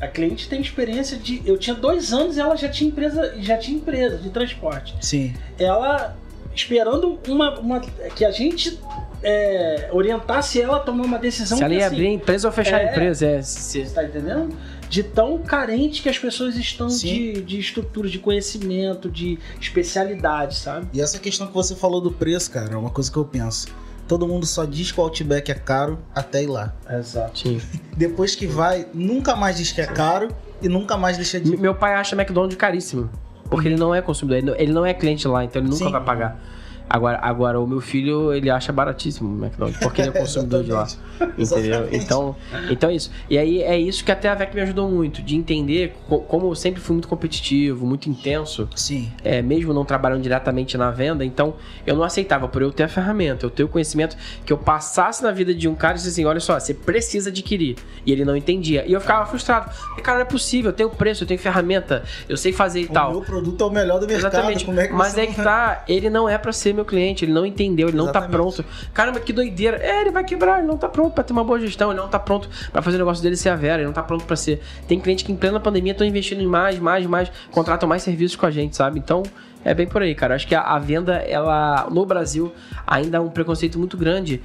[0.00, 1.42] A cliente tem experiência de.
[1.46, 4.94] Eu tinha dois anos e ela já tinha empresa, já tinha empresa de transporte.
[5.00, 5.34] Sim.
[5.58, 6.14] Ela
[6.54, 8.78] esperando uma, uma que a gente
[9.22, 11.56] é, orientasse ela a tomar uma decisão.
[11.56, 13.42] Se ela ia assim, abrir a empresa ou fechar é, a empresa, é.
[13.42, 14.56] Você tá entendendo?
[14.88, 20.86] De tão carente que as pessoas estão de, de estrutura, de conhecimento, de especialidade, sabe?
[20.92, 23.68] E essa questão que você falou do preço, cara, é uma coisa que eu penso.
[24.06, 26.74] Todo mundo só diz que o Outback é caro até ir lá.
[26.88, 27.40] Exato.
[27.40, 27.60] Sim.
[27.96, 30.28] Depois que vai, nunca mais diz que é caro
[30.62, 31.56] e nunca mais deixa de.
[31.56, 33.10] Meu pai acha McDonald's caríssimo.
[33.50, 35.92] Porque ele não é consumidor, ele não é cliente lá, então ele nunca Sim.
[35.92, 36.40] vai pagar.
[36.88, 40.70] Agora, agora, o meu filho, ele acha baratíssimo o McDonald's, porque ele é consumidor de
[40.70, 40.86] lá.
[41.36, 41.88] Entendeu?
[41.90, 42.36] Então,
[42.70, 43.10] então é isso.
[43.28, 45.96] E aí é isso que até a VEC me ajudou muito, de entender
[46.28, 48.68] como eu sempre fui muito competitivo, muito intenso.
[48.76, 49.10] Sim.
[49.24, 52.88] É, mesmo não trabalhando diretamente na venda, então eu não aceitava por eu ter a
[52.88, 56.10] ferramenta, eu ter o conhecimento que eu passasse na vida de um cara e disse
[56.10, 57.76] assim: olha só, você precisa adquirir.
[58.04, 58.84] E ele não entendia.
[58.86, 59.70] E eu ficava frustrado.
[59.98, 62.84] E, cara, não é possível, eu tenho preço, eu tenho ferramenta, eu sei fazer e
[62.84, 63.10] o tal.
[63.10, 64.34] O meu produto é o melhor do mercado.
[64.34, 64.70] Exatamente.
[64.70, 67.88] É Mas é que tá, ele não é para ser meu cliente, ele não entendeu,
[67.88, 68.30] ele Exatamente.
[68.30, 68.64] não tá pronto.
[68.94, 69.78] Caramba, que doideira.
[69.78, 72.08] É, ele vai quebrar, ele não tá pronto para ter uma boa gestão, ele não
[72.08, 74.36] tá pronto para fazer o negócio dele ser a vera, ele não tá pronto para
[74.36, 74.60] ser.
[74.86, 78.36] Tem cliente que em plena pandemia estão investindo em mais, mais, mais, contratam mais serviços
[78.36, 78.98] com a gente, sabe?
[78.98, 79.22] Então,
[79.64, 80.34] é bem por aí, cara.
[80.34, 82.52] Acho que a, a venda, ela no Brasil
[82.86, 84.40] ainda é um preconceito muito grande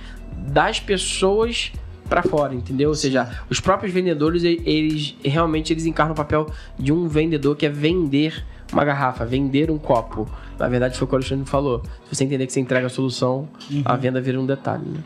[0.48, 1.72] das pessoas
[2.12, 2.90] para fora, entendeu?
[2.90, 7.66] Ou seja, os próprios vendedores, eles realmente eles encarnam o papel de um vendedor que
[7.66, 10.28] é vender uma garrafa, vender um copo.
[10.57, 11.82] Na verdade, foi o que o Alexandre falou.
[12.09, 13.82] Se você entender que você entrega a solução, uhum.
[13.84, 14.99] a venda vira um detalhe, né?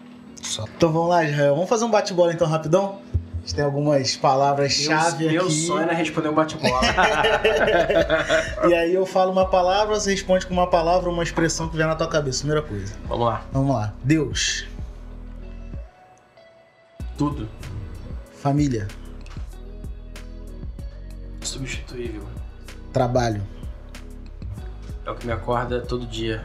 [0.77, 1.55] Então vamos lá, Israel.
[1.55, 2.99] Vamos fazer um bate-bola então rapidão?
[3.13, 5.33] A gente tem algumas palavras-chave aqui.
[5.33, 6.81] Meu sonho era responder um bate-bola.
[8.67, 11.87] e aí eu falo uma palavra, você responde com uma palavra uma expressão que vier
[11.87, 12.39] na tua cabeça.
[12.39, 12.93] Primeira coisa.
[13.07, 13.45] Vamos lá.
[13.51, 13.93] Vamos lá.
[14.03, 14.65] Deus.
[17.17, 17.47] Tudo.
[18.41, 18.87] Família.
[21.41, 22.23] Substituível.
[22.91, 23.54] Trabalho.
[25.05, 26.43] É o que me acorda todo dia.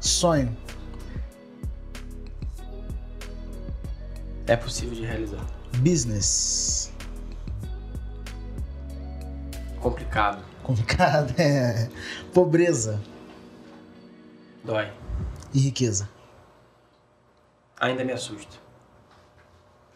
[0.00, 0.56] Sonho.
[4.46, 5.44] É possível de realizar.
[5.78, 6.92] Business.
[9.80, 10.42] Complicado.
[10.62, 11.88] Complicado, é.
[12.32, 13.00] Pobreza.
[14.64, 14.90] Dói.
[15.52, 16.08] E riqueza.
[17.78, 18.56] Ainda me assusta.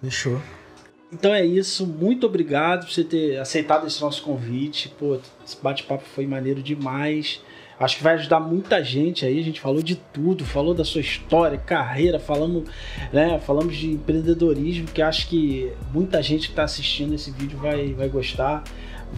[0.01, 0.41] Fechou.
[1.13, 4.89] Então é isso, muito obrigado por você ter aceitado esse nosso convite.
[4.89, 7.41] Pô, esse bate-papo foi maneiro demais.
[7.79, 9.39] Acho que vai ajudar muita gente aí.
[9.39, 12.65] A gente falou de tudo, falou da sua história, carreira, falamos,
[13.13, 17.93] né, falamos de empreendedorismo, que acho que muita gente que está assistindo esse vídeo vai,
[17.93, 18.63] vai gostar.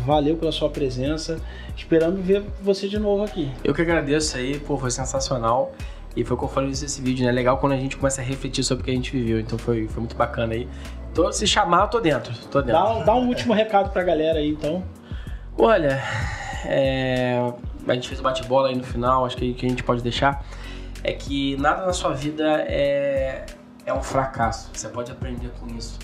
[0.04, 1.40] Valeu pela sua presença.
[1.76, 3.50] Esperando ver você de novo aqui.
[3.64, 5.72] Eu que agradeço aí, pô, foi sensacional.
[6.14, 7.32] E foi o que eu falei nesse vídeo, né?
[7.32, 9.38] Legal quando a gente começa a refletir sobre o que a gente viveu.
[9.38, 10.66] Então foi, foi muito bacana aí.
[11.14, 12.32] Tô, se chamar, eu tô dentro.
[12.50, 12.82] Tô dentro.
[12.82, 14.82] Dá, dá um último recado pra galera aí, então.
[15.58, 16.02] Olha,
[16.64, 17.52] é,
[17.86, 20.44] a gente fez o bate-bola aí no final, acho que, que a gente pode deixar.
[21.02, 23.46] É que nada na sua vida é,
[23.84, 24.70] é um fracasso.
[24.72, 25.98] Você pode aprender com isso.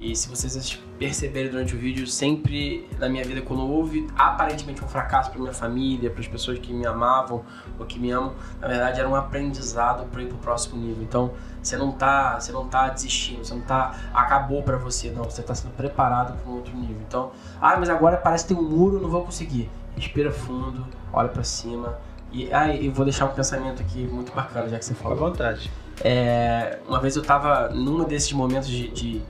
[0.00, 4.88] E se vocês perceberem durante o vídeo, sempre na minha vida, quando houve aparentemente um
[4.88, 7.44] fracasso para minha família, para as pessoas que me amavam
[7.78, 11.02] ou que me amam, na verdade era um aprendizado para ir para o próximo nível.
[11.02, 15.24] Então, você não tá, você não tá desistindo, você não tá acabou para você, não,
[15.24, 16.96] você está sendo preparado para um outro nível.
[17.06, 19.68] Então, ah, mas agora parece que tem um muro, não vou conseguir.
[19.94, 21.98] Respira fundo, olha para cima.
[22.32, 25.18] E ah, eu vou deixar um pensamento aqui muito bacana, já que você falou.
[25.18, 25.70] À vontade.
[26.02, 29.22] É, uma vez eu estava num desses momentos de, de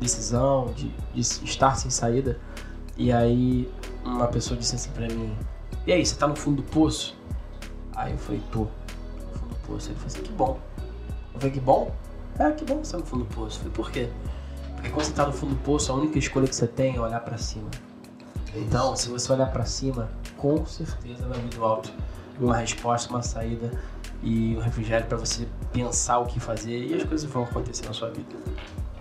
[0.00, 2.38] decisão, de, de, estar sem saída.
[2.96, 3.70] E aí
[4.04, 5.36] uma pessoa disse assim pra mim,
[5.88, 7.16] e aí, você tá no fundo do poço?
[7.96, 9.88] Aí eu falei, tô, no fundo do poço.
[9.88, 10.58] Ele falou assim, que bom.
[11.32, 11.94] Eu falei, que bom?
[12.38, 13.56] É, que bom você tá no fundo do poço.
[13.56, 14.10] Eu falei, por quê?
[14.74, 17.00] Porque quando você tá no fundo do poço, a única escolha que você tem é
[17.00, 17.70] olhar para cima.
[18.54, 21.92] Então, se você olhar para cima, com certeza vai vir do alto
[22.40, 23.70] uma resposta, uma saída
[24.22, 27.92] e um refrigério para você pensar o que fazer e as coisas vão acontecer na
[27.92, 28.34] sua vida.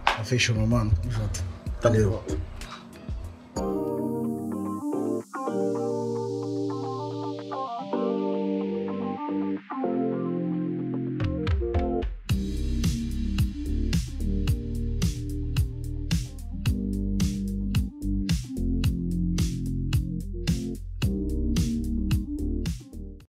[0.05, 0.91] Tá, fechou, meu mano.
[1.01, 1.43] Tamo junto.
[1.81, 2.23] Valeu.
[3.53, 3.87] Tamo.